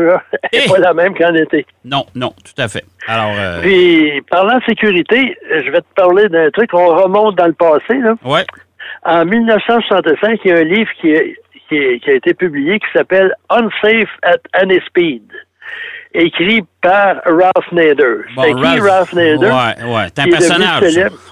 n'est 0.52 0.60
Eh! 0.66 0.68
pas 0.68 0.78
la 0.78 0.92
même 0.94 1.14
qu'en 1.16 1.34
été. 1.34 1.66
Non, 1.84 2.04
non, 2.14 2.32
tout 2.44 2.62
à 2.62 2.68
fait. 2.68 2.84
Alors, 3.06 3.32
euh, 3.36 3.60
Puis, 3.62 4.20
parlant 4.30 4.58
de 4.58 4.64
sécurité, 4.64 5.36
je 5.50 5.70
vais 5.70 5.80
te 5.80 5.94
parler 5.96 6.28
d'un 6.28 6.50
truc. 6.50 6.70
On 6.74 6.88
remonte 6.94 7.36
dans 7.36 7.46
le 7.46 7.54
passé. 7.54 7.94
Là. 8.00 8.14
ouais, 8.24 8.44
En 9.04 9.24
1965, 9.24 10.40
il 10.44 10.50
y 10.50 10.54
a 10.54 10.58
un 10.58 10.64
livre 10.64 10.90
qui, 11.00 11.10
est- 11.10 11.36
qui, 11.68 12.10
a 12.10 12.12
été 12.14 12.34
publié 12.34 12.78
qui 12.80 12.86
s'appelle 12.94 13.34
Unsafe 13.50 14.08
at 14.22 14.38
Any 14.54 14.80
Speed, 14.86 15.22
écrit 16.14 16.64
par 16.82 17.16
Ralph 17.26 17.72
Nader. 17.72 18.24
Bon, 18.34 18.42
c'est 18.42 18.54
qui 18.54 18.60
Ralph- 18.62 18.80
Ralph 18.90 19.12
Nader? 19.12 19.46
Ouais, 19.46 19.94
ouais. 19.94 20.06
C'est 20.14 20.22
un 20.22 20.28
personnage. 20.30 20.82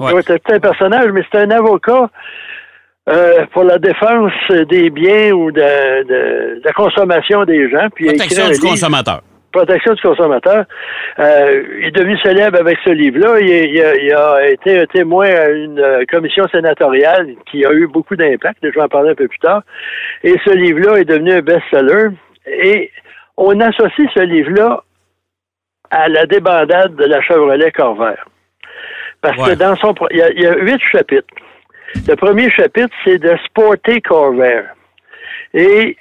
Ouais, 0.00 0.23
c'est 0.26 0.50
un 0.53 0.61
personnage, 0.61 1.11
mais 1.12 1.23
c'est 1.31 1.38
un 1.41 1.50
avocat 1.50 2.11
euh, 3.08 3.47
pour 3.53 3.64
la 3.64 3.79
défense 3.79 4.32
des 4.69 4.91
biens 4.91 5.31
ou 5.32 5.50
de, 5.53 5.61
de- 5.61 6.55
de 6.58 6.62
la 6.64 6.73
consommation 6.73 7.44
des 7.44 7.70
gens. 7.70 7.88
Puis 7.94 8.06
Protection 8.06 8.47
du 8.47 8.53
livre- 8.53 8.69
consommateur. 8.70 9.20
protection 9.53 9.94
du 9.94 10.03
consommateur. 10.03 10.64
Euh, 11.19 11.62
il 11.81 11.87
est 11.87 11.91
devenu 11.93 12.19
célèbre 12.19 12.58
avec 12.61 12.79
ce 12.85 12.91
livre-là. 12.91 13.38
Il, 13.41 13.49
il 13.49 13.81
a, 13.82 13.97
il 13.97 14.12
a 14.12 14.49
été 14.50 14.81
un 14.81 14.87
témoin 14.87 15.29
à 15.29 15.49
une 15.49 15.79
euh, 15.79 16.05
commission 16.11 16.47
sénatoriale 16.49 17.29
qui 17.50 17.64
a 17.64 17.73
eu 17.73 17.87
beaucoup 17.87 18.17
d'impact. 18.17 18.58
Je 18.62 18.69
vais 18.70 18.82
en 18.82 18.88
parler 18.88 19.11
un 19.11 19.14
peu 19.14 19.29
plus 19.29 19.38
tard. 19.38 19.62
Et 20.25 20.35
ce 20.44 20.50
livre-là 20.55 20.99
est 20.99 21.05
devenu 21.05 21.32
un 21.32 21.41
best-seller. 21.43 22.08
Et 22.47 22.91
on 23.37 23.58
associe 23.61 24.08
ce 24.14 24.20
livre-là 24.20 24.82
à 25.91 26.08
la 26.08 26.26
débandade 26.26 26.97
de 26.97 27.05
la 27.05 27.20
Chevrolet 27.23 27.70
Corvair. 27.70 28.26
Parce 29.23 29.38
Ouais. 29.38 29.55
que 29.55 29.58
dans 29.58 29.76
son... 29.76 29.94
pro- 29.94 30.08
Il 30.11 30.19
y, 30.19 30.23
a, 30.23 30.31
il 30.32 30.41
y 30.43 30.47
a 30.47 30.56
huit 30.56 30.81
chapitres. 30.93 31.26
Le 31.94 32.15
premier 32.17 32.50
chapitre, 32.50 32.94
c'est 33.05 33.19
de 33.19 33.37
Sporty 33.47 34.03
Corvair. 34.03 34.75
Et 35.55 35.97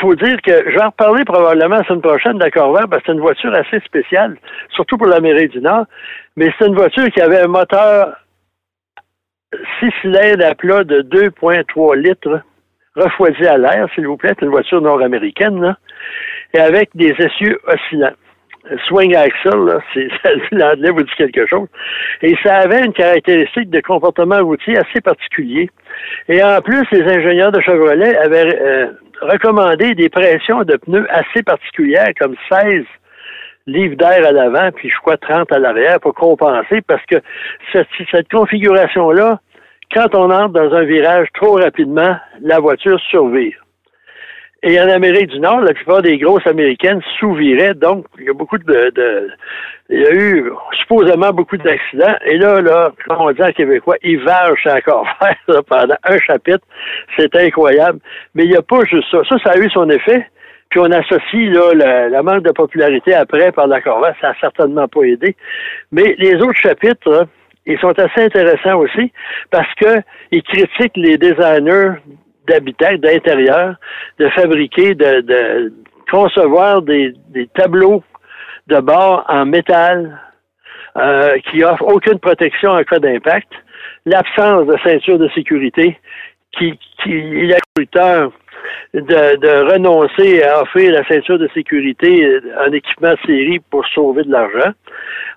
faut 0.00 0.14
dire 0.14 0.40
que 0.42 0.52
je 0.52 0.74
vais 0.74 0.82
en 0.82 0.90
reparler 0.90 1.24
probablement 1.24 1.76
la 1.76 1.84
semaine 1.84 2.02
prochaine 2.02 2.34
de 2.34 2.44
la 2.44 2.50
Corvair 2.50 2.86
parce 2.88 3.02
que 3.02 3.06
c'est 3.06 3.12
une 3.12 3.20
voiture 3.20 3.54
assez 3.54 3.80
spéciale, 3.80 4.36
surtout 4.70 4.96
pour 4.96 5.06
l'Amérique 5.06 5.52
du 5.52 5.60
Nord. 5.60 5.86
Mais 6.36 6.52
c'est 6.58 6.66
une 6.66 6.74
voiture 6.74 7.08
qui 7.10 7.20
avait 7.20 7.40
un 7.40 7.48
moteur 7.48 8.16
six 9.80 9.90
cylindres 10.02 10.44
à 10.44 10.54
plat 10.54 10.84
de 10.84 11.02
2,3 11.02 11.96
litres, 11.96 12.42
refroidi 12.94 13.46
à 13.46 13.56
l'air, 13.56 13.88
s'il 13.94 14.06
vous 14.06 14.16
plaît. 14.16 14.34
C'est 14.38 14.44
une 14.44 14.50
voiture 14.50 14.80
nord-américaine, 14.80 15.76
et 16.54 16.58
avec 16.58 16.90
des 16.94 17.14
essieux 17.18 17.58
oscillants. 17.66 18.14
Swing 18.86 19.14
axle, 19.14 19.66
là, 19.66 19.78
c'est, 19.92 20.08
l'anglais 20.52 20.90
vous 20.90 21.02
dit 21.02 21.14
quelque 21.16 21.46
chose. 21.46 21.68
Et 22.22 22.34
ça 22.44 22.56
avait 22.56 22.84
une 22.84 22.92
caractéristique 22.92 23.70
de 23.70 23.80
comportement 23.80 24.42
routier 24.42 24.76
assez 24.76 25.00
particulier. 25.00 25.70
Et 26.28 26.42
en 26.42 26.60
plus, 26.60 26.84
les 26.92 27.02
ingénieurs 27.02 27.52
de 27.52 27.60
Chevrolet 27.60 28.16
avaient 28.16 28.58
euh, 28.60 28.86
recommandé 29.22 29.94
des 29.94 30.08
pressions 30.08 30.62
de 30.62 30.76
pneus 30.76 31.06
assez 31.10 31.42
particulières, 31.42 32.10
comme 32.18 32.34
16 32.50 32.84
livres 33.66 33.96
d'air 33.96 34.26
à 34.26 34.32
l'avant, 34.32 34.70
puis 34.74 34.88
je 34.88 34.96
crois 35.00 35.16
30 35.16 35.52
à 35.52 35.58
l'arrière 35.58 36.00
pour 36.00 36.14
compenser, 36.14 36.80
parce 36.86 37.04
que 37.06 37.16
cette, 37.72 37.88
cette 38.10 38.30
configuration-là, 38.30 39.40
quand 39.94 40.14
on 40.14 40.30
entre 40.30 40.52
dans 40.54 40.74
un 40.74 40.84
virage 40.84 41.28
trop 41.34 41.56
rapidement, 41.56 42.16
la 42.40 42.60
voiture 42.60 42.98
survire. 43.10 43.56
Et 44.64 44.80
en 44.80 44.88
Amérique 44.88 45.28
du 45.28 45.38
Nord, 45.38 45.60
la 45.60 45.72
plupart 45.72 46.02
des 46.02 46.18
grosses 46.18 46.46
américaines 46.46 47.00
sous-viraient, 47.20 47.74
donc 47.74 48.06
il 48.18 48.24
y 48.24 48.28
a 48.28 48.32
beaucoup 48.32 48.58
de, 48.58 48.90
de- 48.92 49.30
il 49.88 50.00
y 50.00 50.04
a 50.06 50.12
eu 50.12 50.50
supposément 50.80 51.30
beaucoup 51.30 51.56
d'accidents. 51.56 52.16
Et 52.26 52.36
là, 52.38 52.60
là, 52.60 52.90
comme 53.06 53.20
on 53.20 53.30
dit 53.30 53.42
en 53.42 53.52
québécois, 53.52 53.96
ils 54.02 54.18
vargent 54.22 54.66
encore 54.66 55.06
faire 55.20 55.62
pendant 55.64 55.94
un 56.04 56.18
chapitre. 56.18 56.66
C'est 57.16 57.34
incroyable. 57.36 58.00
Mais 58.34 58.44
il 58.44 58.50
n'y 58.50 58.56
a 58.56 58.62
pas 58.62 58.80
juste 58.84 59.08
ça. 59.10 59.18
Ça, 59.28 59.36
ça 59.44 59.50
a 59.52 59.58
eu 59.58 59.70
son 59.70 59.88
effet. 59.90 60.26
Puis 60.70 60.80
on 60.80 60.90
associe 60.90 61.50
là, 61.50 61.72
la, 61.74 62.08
la 62.10 62.22
manque 62.22 62.42
de 62.42 62.50
popularité 62.52 63.14
après 63.14 63.52
par 63.52 63.68
la 63.68 63.80
Corvette, 63.80 64.16
ça 64.20 64.30
n'a 64.30 64.34
certainement 64.40 64.88
pas 64.88 65.02
aidé. 65.04 65.34
Mais 65.92 66.14
les 66.18 66.34
autres 66.34 66.58
chapitres, 66.60 67.08
là, 67.10 67.24
ils 67.64 67.78
sont 67.78 67.98
assez 67.98 68.22
intéressants 68.24 68.78
aussi 68.78 69.12
parce 69.50 69.72
que 69.80 70.00
ils 70.32 70.42
critiquent 70.42 70.96
les 70.96 71.16
designers 71.16 71.92
d'habitat, 72.48 72.96
d'intérieur, 72.96 73.76
de 74.18 74.28
fabriquer, 74.30 74.94
de, 74.94 75.72
concevoir 76.10 76.82
des, 76.82 77.14
tableaux 77.54 78.02
de 78.66 78.80
bord 78.80 79.24
en 79.28 79.46
métal 79.46 80.18
euh, 80.96 81.38
qui 81.50 81.62
offrent 81.62 81.86
aucune 81.86 82.18
protection 82.18 82.70
en 82.70 82.82
cas 82.82 82.98
d'impact, 82.98 83.48
l'absence 84.06 84.66
de 84.66 84.76
ceinture 84.82 85.18
de 85.18 85.28
sécurité 85.34 85.98
qui, 86.52 86.78
qui 87.02 87.12
est 87.12 87.46
la 87.46 87.58
constructeur 87.60 88.32
de, 88.94 89.00
de 89.36 89.72
renoncer 89.72 90.42
à 90.42 90.62
offrir 90.62 90.92
la 90.92 91.06
ceinture 91.06 91.38
de 91.38 91.48
sécurité 91.54 92.40
en 92.66 92.72
équipement 92.72 93.14
série 93.26 93.60
pour 93.70 93.86
sauver 93.88 94.24
de 94.24 94.32
l'argent. 94.32 94.72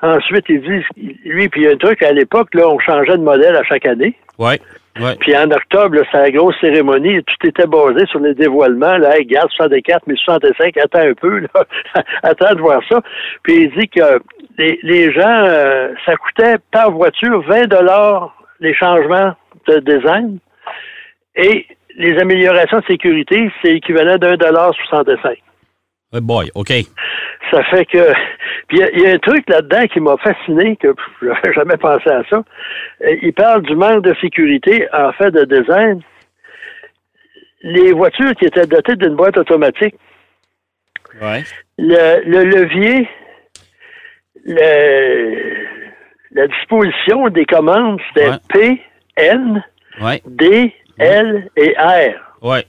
Ensuite, 0.01 0.46
il 0.50 0.62
dit, 0.62 0.84
lui, 1.25 1.48
puis 1.50 1.62
il 1.62 1.63
y 1.65 1.68
a 1.68 1.72
un 1.72 1.77
truc, 1.77 2.01
à 2.01 2.12
l'époque, 2.12 2.53
là, 2.53 2.68
on 2.68 2.80
changeait 2.80 3.18
de 3.18 3.24
modèle 3.24 3.56
à 3.56 3.63
chaque 3.63 3.86
année. 3.86 4.15
Ouais. 4.39 4.60
Ouais. 5.00 5.15
Puis 5.19 5.36
en 5.38 5.50
octobre, 5.51 5.98
c'est 6.12 6.17
la 6.17 6.31
grosse 6.31 6.55
cérémonie. 6.60 7.24
Tout 7.24 7.48
était 7.48 7.65
basé 7.65 8.05
sur 8.07 8.19
les 8.19 8.33
dévoilements. 8.33 8.98
Là, 8.98 9.17
hey, 9.17 9.25
garde 9.25 9.50
64, 9.51 10.05
1065, 10.05 10.77
attends 10.77 11.00
un 11.00 11.13
peu. 11.13 11.39
Là. 11.39 11.65
attends 12.24 12.55
de 12.55 12.60
voir 12.60 12.81
ça. 12.89 13.01
Puis 13.43 13.63
il 13.63 13.79
dit 13.79 13.88
que 13.88 14.21
les, 14.57 14.79
les 14.83 15.13
gens, 15.13 15.45
euh, 15.48 15.93
ça 16.05 16.15
coûtait 16.17 16.57
par 16.71 16.91
voiture 16.91 17.41
20 17.48 17.67
dollars 17.67 18.36
les 18.60 18.74
changements 18.74 19.33
de 19.67 19.79
design. 19.79 20.39
Et 21.36 21.65
les 21.98 22.17
améliorations 22.19 22.79
de 22.79 22.86
sécurité, 22.86 23.50
c'est 23.62 23.75
équivalent 23.75 24.17
d'un 24.17 24.36
dollar 24.36 24.74
65. 24.89 25.38
Oh 26.13 26.21
boy, 26.21 26.51
OK. 26.55 26.71
Ça 27.51 27.63
fait 27.65 27.86
que. 27.86 28.13
Puis 28.67 28.77
il 28.77 28.79
y 28.79 28.84
a- 28.84 28.91
il 28.93 29.00
y, 29.01 29.05
a 29.08 29.13
un 29.13 29.17
truc 29.20 29.48
là-dedans 29.50 29.86
qui 29.88 30.00
m'a 30.00 30.15
fasciné, 30.17 30.77
que 30.77 30.88
pff, 30.93 31.05
j'avais 31.22 31.53
jamais 31.53 31.77
pensé 31.77 32.10
à 32.10 32.24
ça. 32.29 32.43
Euh, 33.03 33.15
Il 33.22 33.34
parle 33.34 33.62
du 33.63 33.75
manque 33.75 34.03
de 34.03 34.15
sécurité 34.22 34.88
en 34.93 35.12
fait 35.13 35.31
de 35.31 35.43
design. 35.46 36.01
Les 37.63 37.91
voitures 37.91 38.34
qui 38.36 38.46
étaient 38.46 38.65
dotées 38.65 38.96
d'une 38.96 39.15
boîte 39.15 39.38
automatique, 39.38 39.96
Ouais. 41.22 41.43
le, 41.77 42.22
le 42.25 42.43
levier, 42.46 43.08
le- 44.46 45.67
la 46.31 46.48
disposition 46.48 47.27
des 47.29 47.46
commandes, 47.46 48.00
c'était 48.08 48.29
Ouais. 48.29 48.38
P, 48.53 48.81
N, 49.17 49.63
Ouais. 50.01 50.22
D, 50.25 50.74
L 50.98 51.50
et 51.58 51.75
R. 51.77 52.15
Ouais. 52.41 52.63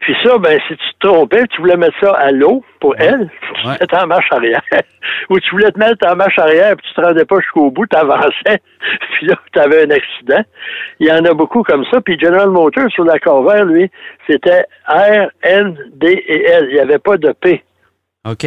Puis 0.00 0.14
ça, 0.22 0.36
ben, 0.38 0.58
si 0.68 0.76
tu 0.76 0.84
te 1.00 1.06
trompais, 1.08 1.44
tu 1.46 1.60
voulais 1.62 1.76
mettre 1.78 1.98
ça 2.00 2.12
à 2.14 2.30
l'eau 2.30 2.62
pour 2.80 2.94
elle, 2.98 3.30
tu 3.40 3.66
Ouais. 3.68 3.76
te 3.76 3.80
mettais 3.82 3.96
en 3.96 4.06
marche 4.06 4.26
arrière. 4.32 4.60
Ou 5.30 5.40
tu 5.40 5.50
voulais 5.52 5.70
te 5.70 5.78
mettre 5.78 6.06
en 6.06 6.14
marche 6.16 6.38
arrière, 6.38 6.76
puis 6.76 6.86
tu 6.88 6.94
te 6.94 7.00
rendais 7.06 7.24
pas 7.24 7.40
jusqu'au 7.40 7.70
bout, 7.70 7.86
tu 7.86 7.96
avançais, 7.96 8.60
puis 9.12 9.26
là, 9.26 9.34
tu 9.52 9.58
avais 9.58 9.86
un 9.86 9.90
accident. 9.90 10.42
Il 11.00 11.06
y 11.08 11.12
en 11.12 11.24
a 11.24 11.32
beaucoup 11.32 11.62
comme 11.62 11.84
ça. 11.90 12.00
Puis 12.02 12.18
General 12.20 12.50
Motors, 12.50 12.90
sur 12.90 13.04
la 13.04 13.18
Corvair, 13.18 13.64
lui, 13.64 13.90
c'était 14.28 14.66
R, 14.88 15.28
N, 15.42 15.76
D 15.94 16.22
et 16.26 16.44
L. 16.50 16.66
Il 16.68 16.74
n'y 16.74 16.80
avait 16.80 16.98
pas 16.98 17.16
de 17.16 17.32
P. 17.32 17.62
OK. 18.26 18.44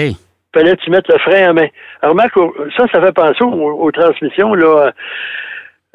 fallait 0.53 0.75
que 0.75 0.81
tu 0.83 0.89
mettes 0.91 1.07
le 1.07 1.17
frein 1.19 1.49
à 1.49 1.53
main. 1.53 1.67
Alors, 2.01 2.13
remarque, 2.13 2.37
au- 2.37 2.55
ça, 2.77 2.85
ça 2.91 3.01
fait 3.01 3.11
penser 3.13 3.43
aux, 3.43 3.81
aux 3.81 3.91
transmissions 3.91 4.53
là, 4.53 4.91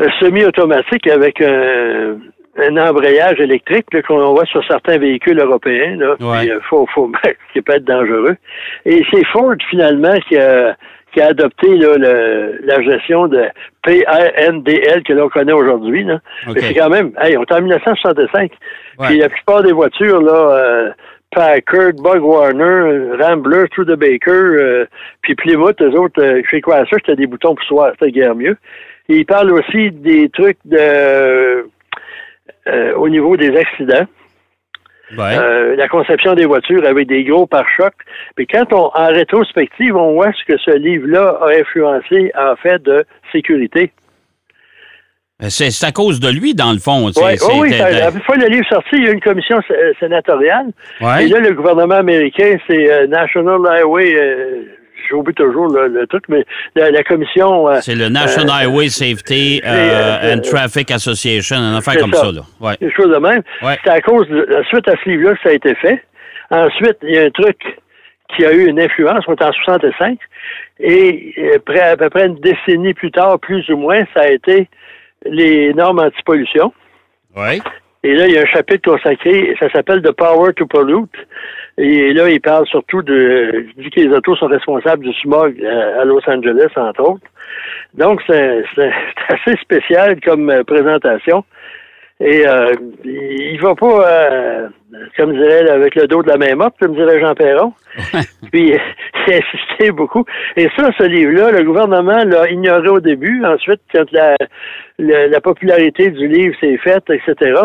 euh, 0.00 0.08
semi-automatiques 0.20 1.08
avec 1.08 1.40
un, 1.40 2.16
un 2.58 2.76
embrayage 2.76 3.40
électrique 3.40 3.86
qu'on 4.06 4.32
voit 4.34 4.44
sur 4.46 4.64
certains 4.66 4.98
véhicules 4.98 5.38
européens. 5.38 5.96
Là, 5.96 6.14
Ouais. 6.20 6.38
Puis, 6.40 6.50
euh, 6.50 6.60
faut, 6.68 6.86
faut, 6.94 7.10
qui 7.52 7.62
peut 7.62 7.74
être 7.74 7.84
dangereux. 7.84 8.36
Et 8.84 9.02
c'est 9.10 9.24
Ford, 9.26 9.54
finalement, 9.70 10.14
qui 10.28 10.36
a, 10.36 10.76
qui 11.14 11.20
a 11.20 11.26
adopté 11.28 11.68
là, 11.76 11.96
le- 11.96 12.58
la 12.64 12.82
gestion 12.82 13.26
de 13.28 13.44
PRNDL 13.82 15.02
que 15.02 15.12
l'on 15.12 15.28
connaît 15.28 15.52
aujourd'hui. 15.52 16.04
là. 16.04 16.14
OK. 16.48 16.54
Mais 16.54 16.60
c'est 16.60 16.74
quand 16.74 16.90
même, 16.90 17.12
hey, 17.20 17.36
on 17.36 17.42
est 17.42 17.52
en 17.52 17.60
1965. 17.60 18.52
Ouais. 18.98 19.06
Puis 19.08 19.18
la 19.18 19.28
plupart 19.28 19.62
des 19.62 19.72
voitures, 19.72 20.20
là, 20.20 20.32
euh, 20.50 20.90
Packard, 21.34 21.92
Bug 21.94 22.22
Warner, 22.22 23.16
Rambler, 23.20 23.64
Studebaker, 23.72 24.32
euh, 24.34 24.84
puis 25.22 25.34
Plymouth, 25.34 25.80
eux 25.80 25.98
autres, 25.98 26.22
euh, 26.22 26.42
chez 26.50 26.60
quoi 26.60 26.80
ça, 26.80 26.96
c'était 26.96 27.16
des 27.16 27.26
boutons 27.26 27.54
poussoirs, 27.54 27.92
c'était 27.98 28.12
guère 28.12 28.34
mieux. 28.34 28.56
Et 29.08 29.16
il 29.16 29.26
parle 29.26 29.50
aussi 29.52 29.90
des 29.90 30.28
trucs 30.28 30.58
de 30.66 31.66
euh, 32.68 32.94
au 32.94 33.08
niveau 33.08 33.36
des 33.36 33.56
accidents. 33.56 34.06
Ouais. 35.18 35.36
Euh, 35.36 35.76
la 35.76 35.88
conception 35.88 36.34
des 36.34 36.46
voitures 36.46 36.86
avec 36.86 37.06
des 37.06 37.22
gros 37.24 37.46
pare-chocs. 37.46 37.92
Puis 38.34 38.46
quand 38.46 38.72
on, 38.72 38.90
en 38.94 39.06
rétrospective, 39.08 39.94
on 39.94 40.12
voit 40.14 40.32
ce 40.32 40.50
que 40.50 40.58
ce 40.58 40.70
livre-là 40.76 41.38
a 41.42 41.50
influencé 41.60 42.32
en 42.38 42.56
fait 42.56 42.82
de 42.82 43.04
sécurité. 43.30 43.92
C'est 45.48 45.70
c'est 45.70 45.86
à 45.86 45.92
cause 45.92 46.20
de 46.20 46.30
lui, 46.30 46.54
dans 46.54 46.72
le 46.72 46.78
fond. 46.78 47.06
Ouais, 47.08 47.34
oh 47.42 47.58
oui, 47.60 47.70
la 47.70 48.12
fois 48.12 48.36
le 48.36 48.46
livre 48.46 48.66
sorti, 48.68 48.90
il 48.92 49.04
y 49.04 49.08
a 49.08 49.10
une 49.10 49.20
commission 49.20 49.60
sé- 49.62 49.74
euh, 49.74 49.92
sénatoriale. 49.98 50.66
Ouais. 51.00 51.24
Et 51.24 51.28
là, 51.28 51.40
le 51.40 51.52
gouvernement 51.52 51.96
américain, 51.96 52.56
c'est 52.68 52.90
euh, 52.92 53.06
National 53.08 53.58
Highway, 53.66 54.14
euh, 54.14 54.62
j'oublie 55.08 55.34
toujours 55.34 55.68
le, 55.68 55.88
le 55.88 56.06
truc, 56.06 56.24
mais 56.28 56.44
la, 56.74 56.90
la 56.90 57.02
commission. 57.02 57.68
euh, 57.68 57.80
C'est 57.80 57.94
le 57.94 58.08
National 58.08 58.64
Highway 58.66 58.88
Safety 58.88 59.60
euh, 59.64 59.68
euh, 59.68 60.34
and 60.34 60.40
Traffic 60.40 60.90
Association, 60.90 61.56
une 61.56 61.76
affaire 61.76 61.98
comme 61.98 62.12
ça. 62.12 62.26
ça. 62.26 62.32
là. 62.32 62.40
Ouais. 62.60 62.76
Des 62.80 62.92
choses 62.92 63.10
de 63.10 63.18
même. 63.18 63.42
Ouais. 63.62 63.78
C'est 63.84 63.90
à 63.90 64.00
cause 64.00 64.28
de 64.28 64.46
suite 64.68 64.88
à 64.88 64.94
ce 65.02 65.08
livre-là 65.08 65.34
que 65.36 65.42
ça 65.42 65.48
a 65.50 65.52
été 65.52 65.74
fait. 65.76 66.02
Ensuite, 66.50 66.98
il 67.02 67.14
y 67.14 67.18
a 67.18 67.22
un 67.24 67.30
truc 67.30 67.58
qui 68.36 68.44
a 68.46 68.52
eu 68.52 68.66
une 68.66 68.80
influence, 68.80 69.24
on 69.28 69.34
est 69.34 69.42
en 69.44 69.52
65, 69.52 70.18
et 70.80 71.34
euh, 71.38 71.58
près, 71.64 71.80
à 71.80 71.96
peu 71.96 72.08
près 72.10 72.26
une 72.26 72.36
décennie 72.40 72.94
plus 72.94 73.10
tard, 73.10 73.38
plus 73.38 73.68
ou 73.70 73.76
moins, 73.76 74.00
ça 74.14 74.20
a 74.22 74.28
été 74.28 74.68
les 75.26 75.72
normes 75.74 75.98
anti-pollution. 75.98 76.72
Ouais. 77.36 77.60
Et 78.04 78.14
là, 78.14 78.26
il 78.26 78.32
y 78.34 78.38
a 78.38 78.42
un 78.42 78.46
chapitre 78.46 78.90
consacré, 78.90 79.54
ça 79.60 79.70
s'appelle 79.70 80.02
The 80.02 80.10
Power 80.12 80.52
to 80.54 80.66
Pollute. 80.66 81.14
Et 81.78 82.12
là, 82.12 82.28
il 82.28 82.40
parle 82.40 82.66
surtout 82.66 83.02
de, 83.02 83.66
vu 83.76 83.90
que 83.90 84.00
les 84.00 84.08
autos 84.08 84.36
sont 84.36 84.46
responsables 84.46 85.04
du 85.04 85.12
smog 85.14 85.58
euh, 85.62 86.00
à 86.00 86.04
Los 86.04 86.20
Angeles, 86.28 86.68
entre 86.76 87.00
autres. 87.00 87.26
Donc, 87.94 88.20
c'est 88.26 88.64
assez 89.28 89.56
spécial 89.60 90.20
comme 90.20 90.50
euh, 90.50 90.64
présentation. 90.64 91.44
Et 92.20 92.46
euh, 92.46 92.72
il 93.04 93.58
va 93.60 93.74
pas, 93.74 94.08
euh, 94.08 94.68
comme 95.16 95.32
dirait, 95.32 95.68
avec 95.68 95.96
le 95.96 96.06
dos 96.06 96.22
de 96.22 96.28
la 96.28 96.36
main 96.36 96.54
morte, 96.54 96.76
comme 96.80 96.94
dirait 96.94 97.20
Jean 97.20 97.34
Perron. 97.34 97.72
Puis, 98.52 98.74
il 99.26 99.32
a 99.32 99.36
insisté 99.38 99.90
beaucoup. 99.90 100.24
Et 100.56 100.68
ça, 100.76 100.90
ce 100.96 101.04
livre-là, 101.04 101.50
le 101.50 101.64
gouvernement 101.64 102.22
l'a 102.24 102.48
ignoré 102.48 102.88
au 102.88 103.00
début. 103.00 103.44
Ensuite, 103.44 103.80
quand 103.92 104.10
la, 104.12 104.36
la, 104.98 105.26
la 105.26 105.40
popularité 105.40 106.10
du 106.10 106.28
livre 106.28 106.54
s'est 106.60 106.78
faite, 106.78 107.10
etc. 107.10 107.62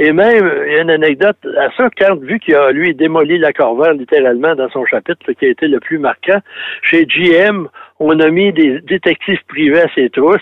Et 0.00 0.12
même, 0.12 0.50
il 0.66 0.72
y 0.72 0.76
a 0.76 0.82
une 0.82 0.90
anecdote 0.90 1.36
à 1.58 1.70
ça, 1.76 1.88
quand, 1.98 2.20
vu 2.20 2.38
qu'il 2.38 2.54
a, 2.54 2.70
lui, 2.70 2.94
démoli 2.94 3.38
la 3.38 3.52
Corvair, 3.52 3.94
littéralement, 3.94 4.54
dans 4.54 4.70
son 4.70 4.86
chapitre, 4.86 5.32
qui 5.32 5.46
a 5.46 5.48
été 5.48 5.66
le 5.66 5.80
plus 5.80 5.98
marquant, 5.98 6.38
chez 6.82 7.04
GM, 7.04 7.68
on 7.98 8.20
a 8.20 8.28
mis 8.28 8.52
des 8.52 8.80
détectives 8.80 9.42
privés 9.48 9.82
à 9.82 9.88
ses 9.94 10.08
trousses 10.10 10.40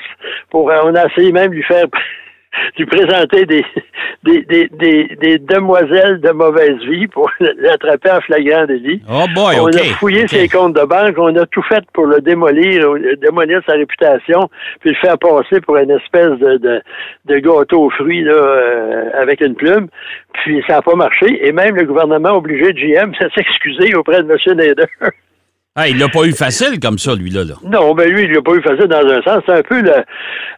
pour, 0.50 0.66
on 0.66 0.94
a 0.94 1.06
essayé 1.06 1.32
même 1.32 1.50
de 1.50 1.54
lui 1.54 1.62
faire 1.62 1.86
lui 2.78 2.86
présenter 2.86 3.46
des, 3.46 3.64
des, 4.24 4.42
des, 4.42 4.68
des, 4.68 5.16
des 5.16 5.38
demoiselles 5.38 6.20
de 6.20 6.30
mauvaise 6.30 6.78
vie 6.88 7.06
pour 7.06 7.30
l'attraper 7.40 8.10
en 8.10 8.20
flagrant 8.20 8.66
délit. 8.66 9.02
Oh 9.08 9.24
boy, 9.34 9.56
on 9.60 9.68
a 9.68 9.82
fouillé 9.98 10.26
ses 10.28 10.48
comptes 10.48 10.76
de 10.76 10.84
banque, 10.84 11.14
on 11.18 11.34
a 11.36 11.46
tout 11.46 11.62
fait 11.62 11.84
pour 11.92 12.06
le 12.06 12.20
démolir, 12.20 12.84
euh, 12.86 13.16
démolir 13.16 13.60
sa 13.66 13.72
réputation, 13.72 14.48
puis 14.80 14.90
le 14.90 14.96
faire 14.96 15.18
passer 15.18 15.60
pour 15.60 15.76
une 15.76 15.90
espèce 15.90 16.38
de, 16.38 16.56
de, 16.58 16.82
de 17.26 17.38
gâteau 17.38 17.84
aux 17.84 17.90
fruits 17.90 18.22
là, 18.22 18.32
euh, 18.32 19.04
avec 19.14 19.40
une 19.40 19.54
plume. 19.54 19.88
Puis 20.32 20.62
ça 20.66 20.74
n'a 20.74 20.82
pas 20.82 20.94
marché. 20.94 21.46
Et 21.46 21.52
même 21.52 21.76
le 21.76 21.84
gouvernement 21.84 22.30
a 22.30 22.34
obligé 22.34 22.72
GM 22.72 23.12
à 23.20 23.28
s'excuser 23.34 23.94
auprès 23.94 24.22
de 24.22 24.30
M. 24.30 24.56
Nader. 24.56 24.84
Ah, 25.76 25.88
il 25.88 25.98
l'a 25.98 26.08
pas 26.08 26.24
eu 26.24 26.32
facile 26.32 26.80
comme 26.80 26.98
ça, 26.98 27.14
lui-là. 27.14 27.44
Là. 27.44 27.54
Non, 27.64 27.94
ben 27.94 28.10
lui, 28.10 28.24
il 28.24 28.32
l'a 28.32 28.40
pas 28.42 28.54
eu 28.54 28.62
facile 28.62 28.86
dans 28.86 29.06
un 29.06 29.20
sens. 29.22 29.42
C'est 29.46 29.52
un 29.52 29.62
peu 29.62 29.80
le, 29.82 29.92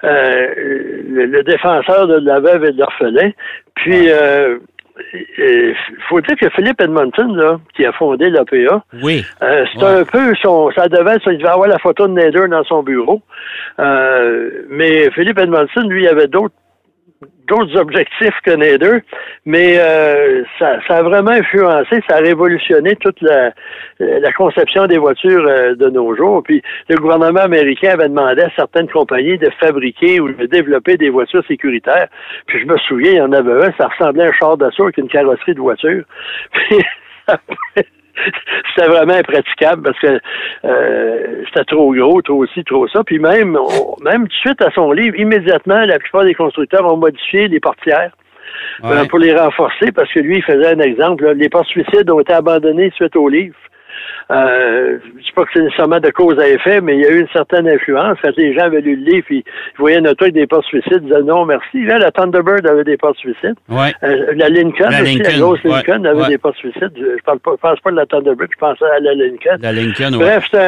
euh, 0.04 0.46
le, 1.08 1.26
le 1.26 1.42
défenseur 1.42 2.06
de 2.06 2.18
la 2.24 2.38
veuve 2.40 2.64
et 2.64 2.72
de 2.72 2.78
l'orphelin. 2.78 3.30
Puis, 3.74 4.10
euh, 4.10 4.58
il 5.38 5.74
faut 6.08 6.20
dire 6.20 6.36
que 6.36 6.48
Philippe 6.50 6.80
Edmonton, 6.80 7.34
là, 7.36 7.58
qui 7.76 7.84
a 7.84 7.92
fondé 7.92 8.30
l'APA, 8.30 8.82
Oui. 9.02 9.24
euh, 9.42 9.64
c'est 9.72 9.82
Ouais. 9.82 10.00
un 10.00 10.04
peu 10.04 10.34
son. 10.42 10.70
Ça 10.72 10.88
devait. 10.88 11.16
Il 11.26 11.38
devait 11.38 11.48
avoir 11.48 11.68
la 11.68 11.78
photo 11.78 12.06
de 12.08 12.12
Nader 12.12 12.48
dans 12.48 12.64
son 12.64 12.82
bureau. 12.82 13.20
Euh, 13.78 14.50
mais 14.70 15.10
Philippe 15.12 15.38
Edmondson, 15.38 15.82
lui, 15.88 16.02
il 16.04 16.08
avait 16.08 16.26
d'autres 16.28 16.54
d'autres 17.48 17.76
objectifs 17.76 18.34
que 18.44 18.52
Nader, 18.52 19.00
mais 19.44 19.76
euh, 19.78 20.44
ça, 20.58 20.78
ça 20.86 20.98
a 20.98 21.02
vraiment 21.02 21.30
influencé, 21.30 22.00
ça 22.08 22.16
a 22.16 22.20
révolutionné 22.20 22.94
toute 22.96 23.20
la, 23.22 23.52
la 23.98 24.32
conception 24.32 24.86
des 24.86 24.98
voitures 24.98 25.44
euh, 25.46 25.74
de 25.74 25.88
nos 25.88 26.14
jours. 26.14 26.42
Puis 26.44 26.62
le 26.88 26.96
gouvernement 26.96 27.40
américain 27.40 27.90
avait 27.90 28.08
demandé 28.08 28.42
à 28.42 28.50
certaines 28.54 28.88
compagnies 28.88 29.38
de 29.38 29.50
fabriquer 29.58 30.20
ou 30.20 30.32
de 30.32 30.46
développer 30.46 30.96
des 30.96 31.10
voitures 31.10 31.44
sécuritaires. 31.48 32.08
Puis 32.46 32.60
je 32.60 32.66
me 32.66 32.76
souviens, 32.78 33.12
il 33.12 33.18
y 33.18 33.20
en 33.20 33.32
avait 33.32 33.66
un, 33.66 33.72
ça 33.78 33.88
ressemblait 33.88 34.24
à 34.24 34.28
un 34.28 34.32
char 34.32 34.56
d'assaut 34.56 34.84
avec 34.84 34.98
une 34.98 35.08
carrosserie 35.08 35.54
de 35.54 35.60
voiture. 35.60 36.04
Puis 36.52 36.78
c'était 38.74 38.88
vraiment 38.88 39.14
impraticable 39.14 39.82
parce 39.82 39.98
que 39.98 40.20
euh, 40.64 41.42
c'était 41.46 41.64
trop 41.64 41.92
gros, 41.94 42.20
trop 42.22 42.46
ci, 42.46 42.64
trop 42.64 42.86
ça. 42.88 43.02
Puis 43.04 43.18
même, 43.18 43.56
on- 43.56 43.96
même 44.02 44.22
tout 44.22 44.28
de 44.28 44.32
suite 44.34 44.62
à 44.62 44.70
son 44.72 44.92
livre, 44.92 45.16
immédiatement, 45.18 45.84
la 45.84 45.98
plupart 45.98 46.24
des 46.24 46.34
constructeurs 46.34 46.84
ont 46.92 46.96
modifié 46.96 47.48
les 47.48 47.60
portières 47.60 48.10
euh, 48.84 49.04
pour 49.06 49.18
les 49.18 49.34
renforcer 49.36 49.92
parce 49.92 50.12
que 50.12 50.20
lui, 50.20 50.36
il 50.38 50.42
faisait 50.42 50.74
un 50.74 50.80
exemple. 50.80 51.24
là. 51.24 51.34
les 51.34 51.48
portes 51.48 51.68
suicides 51.68 52.10
ont 52.10 52.20
été 52.20 52.32
abandonnées 52.32 52.90
suite 52.96 53.16
au 53.16 53.28
livre. 53.28 53.54
Euh, 54.30 54.98
je 55.16 55.22
dis 55.22 55.32
pas 55.34 55.44
que 55.44 55.50
c'est 55.54 55.62
nécessairement 55.62 56.00
de 56.00 56.10
cause 56.10 56.38
à 56.38 56.48
effet, 56.48 56.80
mais 56.80 56.96
il 56.96 57.02
y 57.02 57.06
a 57.06 57.10
eu 57.10 57.20
une 57.20 57.28
certaine 57.28 57.68
influence. 57.68 58.18
Quand 58.22 58.36
les 58.36 58.54
gens 58.54 58.64
avaient 58.64 58.80
lu 58.80 58.96
le 58.96 59.10
livre, 59.12 59.26
ils, 59.30 59.36
ils 59.36 59.78
voyaient 59.78 60.00
notre 60.00 60.28
des 60.28 60.46
portes 60.46 60.66
suicides, 60.66 61.00
ils 61.02 61.08
disaient 61.08 61.22
non, 61.22 61.46
merci. 61.46 61.84
Là, 61.84 61.98
la 61.98 62.10
Thunderbird 62.10 62.66
avait 62.66 62.84
des 62.84 62.96
portes 62.96 63.16
suicides. 63.18 63.54
Ouais. 63.68 63.92
Euh, 64.02 64.32
la 64.34 64.48
Lincoln 64.48 64.90
La 64.90 65.02
aussi, 65.02 65.18
la 65.18 65.30
Lincoln, 65.30 65.40
grosse 65.40 65.64
ouais, 65.64 65.70
Lincoln 65.70 66.04
avait 66.04 66.20
ouais. 66.20 66.28
des 66.28 66.38
portes 66.38 66.56
suicides. 66.56 66.92
Je, 66.96 67.22
parle 67.24 67.38
pas, 67.38 67.52
je 67.52 67.60
pense 67.60 67.80
pas 67.80 67.90
de 67.90 67.96
la 67.96 68.06
Thunderbird, 68.06 68.50
je 68.52 68.58
pensais 68.58 68.84
à 68.84 69.00
la 69.00 69.14
Lincoln. 69.14 69.58
La 69.60 69.72
Lincoln. 69.72 70.10
Bref, 70.18 70.48
c'est 70.50 70.58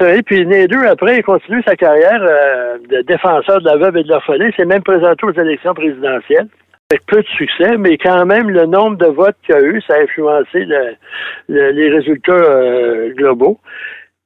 un, 0.00 0.22
puis 0.22 0.46
né 0.46 0.66
deux 0.68 0.84
après, 0.84 1.18
il 1.18 1.22
continue 1.22 1.62
sa 1.66 1.74
carrière 1.74 2.20
euh, 2.20 2.78
de 2.90 3.02
défenseur 3.02 3.60
de 3.60 3.66
la 3.66 3.76
veuve 3.76 3.96
et 3.96 4.04
de 4.04 4.08
l'orphelin. 4.08 4.50
C'est 4.56 4.64
même 4.64 4.82
présenté 4.82 5.24
aux 5.24 5.32
élections 5.32 5.74
présidentielles. 5.74 6.48
Avec 6.90 7.04
peu 7.04 7.20
de 7.20 7.26
succès, 7.36 7.76
mais 7.76 7.98
quand 7.98 8.24
même, 8.24 8.48
le 8.48 8.64
nombre 8.64 8.96
de 8.96 9.04
votes 9.08 9.36
qu'il 9.44 9.54
y 9.54 9.58
a 9.58 9.60
eu, 9.60 9.78
ça 9.86 9.96
a 9.96 10.00
influencé 10.04 10.64
le- 10.64 10.94
le- 11.50 11.70
les 11.72 11.90
résultats 11.90 12.32
euh, 12.32 13.12
globaux. 13.12 13.58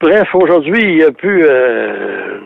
Bref, 0.00 0.28
aujourd'hui, 0.32 0.80
il 0.80 0.94
n'y 0.98 1.02
a 1.02 1.10
plus 1.10 1.44
euh, 1.44 2.38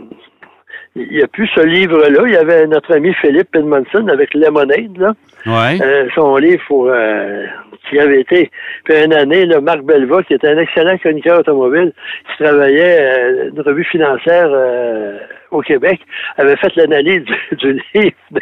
il 0.94 1.12
y 1.12 1.22
a 1.22 1.26
plus 1.26 1.46
ce 1.54 1.60
livre-là. 1.60 2.22
Il 2.28 2.32
y 2.32 2.36
avait 2.38 2.66
notre 2.66 2.94
ami 2.94 3.12
Philippe 3.20 3.54
Edmondson 3.54 4.08
avec 4.08 4.32
Lemonade, 4.32 4.96
là. 4.96 5.12
Ouais. 5.44 5.78
Euh, 5.82 6.08
son 6.14 6.36
livre 6.38 6.62
pour 6.66 6.88
euh, 6.90 7.44
qui 7.90 7.98
avait 8.00 8.20
été 8.22 8.50
puis 8.84 8.94
une 9.04 9.12
année 9.12 9.44
là, 9.44 9.60
Marc 9.60 9.82
Belva 9.82 10.22
qui 10.22 10.32
était 10.32 10.48
un 10.48 10.56
excellent 10.58 10.96
chroniqueur 10.96 11.40
automobile 11.40 11.92
qui 12.30 12.42
travaillait 12.42 12.98
euh, 13.00 13.50
une 13.54 13.60
revue 13.60 13.84
financière 13.84 14.48
euh, 14.50 15.18
au 15.50 15.60
Québec 15.60 16.00
avait 16.36 16.56
fait 16.56 16.74
l'analyse 16.76 17.22
du, 17.24 17.56
du 17.56 17.82
livre 17.94 18.12
de 18.32 18.40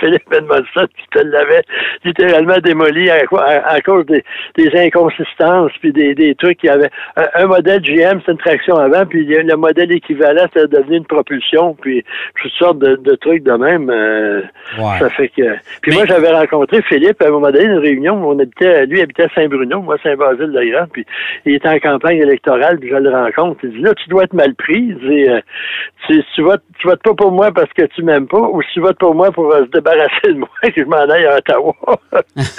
Philippe 0.00 0.32
Edmondson 0.32 0.86
qui 0.96 1.08
te 1.10 1.18
l'avait 1.24 1.62
littéralement 2.04 2.58
démoli 2.58 3.10
à, 3.10 3.16
à- 3.38 3.72
à 3.74 3.80
cause 3.80 4.06
des, 4.06 4.24
des 4.56 4.70
inconsistances 4.78 5.72
puis 5.80 5.92
des, 5.92 6.14
des 6.14 6.34
trucs 6.34 6.58
qui 6.58 6.68
avaient 6.68 6.90
un, 7.16 7.26
un 7.34 7.46
modèle 7.46 7.80
GM 7.82 8.20
c'est 8.24 8.32
une 8.32 8.38
traction 8.38 8.76
avant 8.76 9.04
puis 9.06 9.24
le 9.24 9.42
le 9.42 9.56
modèle 9.56 9.92
équivalent 9.92 10.46
c'était 10.52 10.68
devenu 10.68 10.98
une 10.98 11.06
propulsion 11.06 11.74
puis 11.74 12.04
toutes 12.40 12.52
sortes 12.52 12.78
de, 12.78 12.96
de 12.96 13.14
trucs 13.16 13.42
de 13.42 13.52
même 13.52 13.90
euh, 13.90 14.42
Ouais. 14.78 14.98
ça 14.98 15.10
fait 15.10 15.28
que. 15.28 15.42
Puis 15.82 15.90
Mais- 15.90 15.94
moi, 15.96 16.06
j'avais 16.06 16.30
rencontré 16.30 16.80
Philippe 16.82 17.20
à 17.22 17.26
un 17.26 17.30
moment 17.30 17.50
donné, 17.50 17.64
une 17.64 17.78
réunion 17.78 18.14
on 18.26 18.38
habitait, 18.38 18.86
lui 18.86 19.00
habitait 19.02 19.24
à 19.24 19.28
Saint-Bruno, 19.34 19.80
moi 19.82 19.96
Saint-Basile-de-Grand, 20.02 20.86
puis 20.92 21.04
il 21.44 21.54
était 21.54 21.68
en 21.68 21.78
campagne 21.78 22.18
électorale, 22.18 22.78
puis 22.78 22.88
je 22.88 22.94
le 22.96 23.10
rencontre. 23.10 23.60
Il 23.64 23.70
dit 23.72 23.80
là, 23.82 23.94
tu 23.94 24.08
dois 24.08 24.24
être 24.24 24.32
mal 24.32 24.54
pris. 24.54 24.78
Il 24.78 24.96
dit, 24.98 25.28
euh, 25.28 25.40
tu, 26.06 26.22
tu 26.34 26.42
votes, 26.44 26.62
tu 26.78 26.86
votes 26.88 27.02
pas 27.02 27.14
pour 27.14 27.32
moi 27.32 27.50
parce 27.52 27.72
que 27.72 27.82
tu 27.94 28.02
m'aimes 28.02 28.26
pas, 28.28 28.38
ou 28.40 28.62
si 28.62 28.68
tu 28.74 28.80
votes 28.80 28.98
pour 28.98 29.14
moi 29.14 29.32
pour 29.32 29.52
euh, 29.52 29.64
se 29.64 29.70
débarrasser 29.70 30.28
de 30.28 30.34
moi, 30.38 30.48
que 30.62 30.70
je 30.76 30.84
m'en 30.84 31.08
aille 31.08 31.26
à 31.26 31.38
Ottawa. 31.38 31.74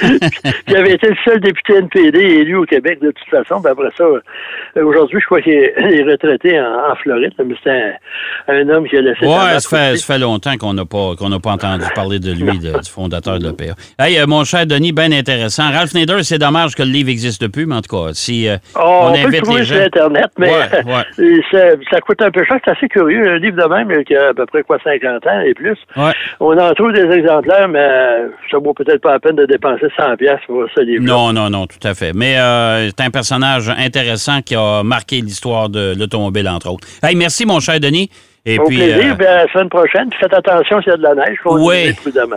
Avait 0.76 0.92
été 0.94 1.08
le 1.10 1.16
seul 1.24 1.40
député 1.40 1.76
NPD 1.78 2.20
élu 2.20 2.56
au 2.58 2.66
Québec 2.66 3.00
de 3.02 3.12
toute 3.12 3.30
façon. 3.30 3.62
Puis 3.62 3.72
après 3.72 3.90
ça, 3.98 4.04
euh, 4.04 4.84
aujourd'hui, 4.84 5.20
je 5.22 5.26
crois 5.26 5.42
qu'il 5.42 5.54
est, 5.54 6.04
retraité 6.04 6.60
en, 6.60 6.92
en 6.92 6.96
Floride, 6.96 7.32
mais 7.44 7.56
c'est 7.64 7.72
un, 7.72 8.54
un 8.56 8.70
homme 8.70 8.88
qui 8.88 8.98
a 8.98 9.02
laissé 9.02 9.26
Ouais, 9.26 9.60
ça 9.60 9.70
fait, 9.70 9.98
ça 9.98 10.14
fait 10.14 10.20
longtemps 10.20 10.58
qu'on 10.58 10.74
n'a 10.74 10.86
pas, 10.86 11.16
qu'on 11.18 11.30
n'a 11.30 11.40
pas 11.40 11.52
entendu 11.52 11.86
parler 11.96 12.20
de 12.20 12.32
lui, 12.32 12.60
de- 12.60 12.80
du 12.80 12.90
fondateur 12.90 13.40
de 13.40 13.46
l'OPA. 13.48 13.76
Hey, 14.00 14.18
euh, 14.20 14.26
mon 14.28 14.44
cher 14.44 14.66
Denis, 14.66 14.92
bien 14.92 15.12
intéressant. 15.12 15.72
Ralph 15.72 15.94
Nader, 15.94 16.24
c'est 16.24 16.40
dommage 16.40 16.76
que 16.76 16.84
le 16.84 16.90
livre 16.90 17.08
n'existe 17.10 17.48
plus, 17.52 17.66
mais 17.66 17.76
en 17.76 17.82
tout 17.82 17.96
cas, 17.96 18.14
si 18.14 18.48
euh, 18.50 18.58
Oh, 18.76 18.80
on, 18.84 19.08
on, 19.10 19.14
peut 19.14 19.20
le 19.20 19.26
invite 19.28 19.44
trouver 19.44 19.60
les 19.62 19.66
sur 19.66 19.76
gens. 19.78 19.84
Internet, 19.84 20.28
mais 20.38 20.50
Ouais, 20.50 20.84
ouais. 20.86 21.42
ça, 21.52 21.60
ça 21.92 22.02
coûte 22.02 22.22
un 22.22 22.32
peu 22.32 22.44
cher. 22.46 22.58
C'est 22.66 22.72
assez 22.72 22.88
curieux. 22.88 23.28
Un 23.28 23.38
livre 23.38 23.56
de 23.58 23.62
même 23.76 24.04
qui 24.04 24.16
a 24.16 24.30
à 24.30 24.34
peu 24.34 24.46
près 24.46 24.64
quoi 24.64 24.78
50 24.84 25.28
ans 25.28 25.40
et 25.42 25.54
plus. 25.54 25.78
Ouais. 25.98 26.12
On 26.40 26.58
en 26.58 26.74
trouve 26.74 26.94
des 26.94 27.10
exemplaires, 27.12 27.68
mais 27.68 27.80
euh, 27.80 28.30
ça 28.50 28.58
vaut 28.58 28.74
peut-être 28.74 29.02
pas 29.02 29.14
la 29.14 29.20
peine 29.20 29.36
de 29.36 29.46
dépenser 29.46 29.88
100 29.98 30.16
pièces 30.18 30.40
pour 30.48 30.66
ce 30.76 30.82
livre. 30.82 31.04
Non, 31.04 31.34
non, 31.34 31.50
non, 31.50 31.68
tout 31.68 31.86
à 31.88 31.94
fait. 31.94 32.12
Mais 32.14 32.38
euh, 32.38 32.88
c'est 32.90 33.02
un 33.02 33.10
personnage 33.10 33.70
intéressant 33.70 34.42
qui 34.42 34.56
a 34.56 34.84
marqué 34.84 35.22
l'histoire 35.22 35.70
de 35.70 35.94
l'automobile, 35.98 36.48
entre 36.50 36.72
autres. 36.72 36.88
Hey, 37.04 37.16
merci, 37.16 37.46
mon 37.46 37.60
cher 37.60 37.80
Denis. 37.80 38.10
Et 38.48 38.60
Au 38.60 38.66
puis, 38.66 38.78
plaisir. 38.78 39.16
euh, 39.20 39.26
à 39.28 39.46
la 39.46 39.52
semaine 39.52 39.70
prochaine, 39.70 40.08
faites 40.20 40.32
attention 40.32 40.80
s'il 40.80 40.92
y 40.92 40.94
a 40.94 40.98
de 40.98 41.02
la 41.02 41.16
neige. 41.16 41.38
Oui. 41.46 41.92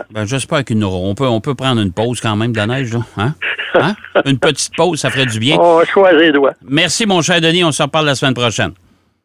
ben, 0.09 0.25
j'espère 0.25 0.63
aura- 0.81 0.97
on 1.07 1.13
peut, 1.13 1.27
on 1.27 1.39
peut 1.39 1.53
prendre 1.53 1.79
une 1.81 1.91
pause 1.93 2.19
quand 2.19 2.35
même 2.35 2.51
de 2.51 2.57
la 2.57 2.65
neige, 2.65 2.91
là. 2.93 2.99
Hein? 3.17 3.33
Hein? 3.75 3.93
Une 4.25 4.39
petite 4.39 4.75
pause, 4.75 4.99
ça 4.99 5.11
ferait 5.11 5.27
du 5.27 5.37
bien. 5.39 5.55
On 5.59 5.77
va 5.77 5.85
choisir 5.85 6.17
les 6.19 6.31
doigts. 6.31 6.53
Merci, 6.67 7.05
mon 7.05 7.21
cher 7.21 7.39
Denis. 7.39 7.63
On 7.63 7.71
se 7.71 7.83
reparle 7.83 8.07
la 8.07 8.15
semaine 8.15 8.33
prochaine. 8.33 8.71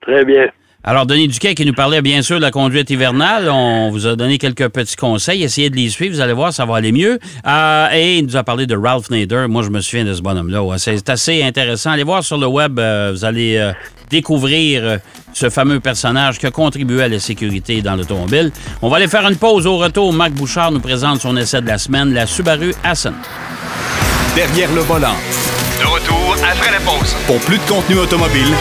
Très 0.02 0.23
bien. 0.26 0.49
Alors, 0.86 1.06
Denis 1.06 1.28
Duquet 1.28 1.54
qui 1.54 1.64
nous 1.64 1.72
parlait 1.72 2.02
bien 2.02 2.20
sûr 2.20 2.36
de 2.36 2.42
la 2.42 2.50
conduite 2.50 2.90
hivernale. 2.90 3.48
On 3.48 3.90
vous 3.90 4.06
a 4.06 4.16
donné 4.16 4.36
quelques 4.36 4.68
petits 4.68 4.96
conseils. 4.96 5.42
Essayez 5.42 5.70
de 5.70 5.76
les 5.76 5.88
suivre, 5.88 6.14
vous 6.14 6.20
allez 6.20 6.34
voir, 6.34 6.52
ça 6.52 6.66
va 6.66 6.76
aller 6.76 6.92
mieux. 6.92 7.18
Euh, 7.46 7.88
et 7.90 8.18
il 8.18 8.26
nous 8.26 8.36
a 8.36 8.44
parlé 8.44 8.66
de 8.66 8.76
Ralph 8.76 9.08
Nader. 9.08 9.46
Moi, 9.48 9.62
je 9.62 9.70
me 9.70 9.80
souviens 9.80 10.04
de 10.04 10.12
ce 10.12 10.20
bonhomme-là. 10.20 10.62
Ouais, 10.62 10.76
C'est 10.78 11.08
assez 11.08 11.42
intéressant. 11.42 11.92
Allez 11.92 12.02
voir 12.02 12.22
sur 12.22 12.36
le 12.36 12.46
web, 12.46 12.78
euh, 12.78 13.12
vous 13.14 13.24
allez 13.24 13.56
euh, 13.56 13.72
découvrir 14.10 14.98
ce 15.32 15.48
fameux 15.48 15.80
personnage 15.80 16.38
qui 16.38 16.44
a 16.44 16.50
contribué 16.50 17.04
à 17.04 17.08
la 17.08 17.18
sécurité 17.18 17.80
dans 17.80 17.97
l'automobile. 17.97 18.52
On 18.82 18.90
va 18.90 18.99
aller 18.99 19.08
faire 19.08 19.26
une 19.26 19.36
pause 19.36 19.66
au 19.66 19.78
retour. 19.78 20.12
Marc 20.12 20.32
Bouchard 20.32 20.70
nous 20.70 20.80
présente 20.80 21.23
son 21.23 21.34
essai 21.38 21.62
de 21.62 21.66
la 21.66 21.78
semaine, 21.78 22.12
la 22.12 22.26
Subaru 22.26 22.75
Ascent. 22.84 23.14
Derrière 24.36 24.70
le 24.75 24.82
volant. 24.82 25.16
De 25.80 25.86
retour 25.86 26.36
après 26.47 26.73
la 26.73 26.80
pause. 26.80 27.16
Pour 27.26 27.38
plus 27.40 27.56
de 27.56 27.62
contenu 27.62 27.97
automobile, 27.97 28.52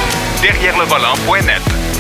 Derrière 0.42 0.78
le 0.78 0.86
volant.net. 0.86 1.93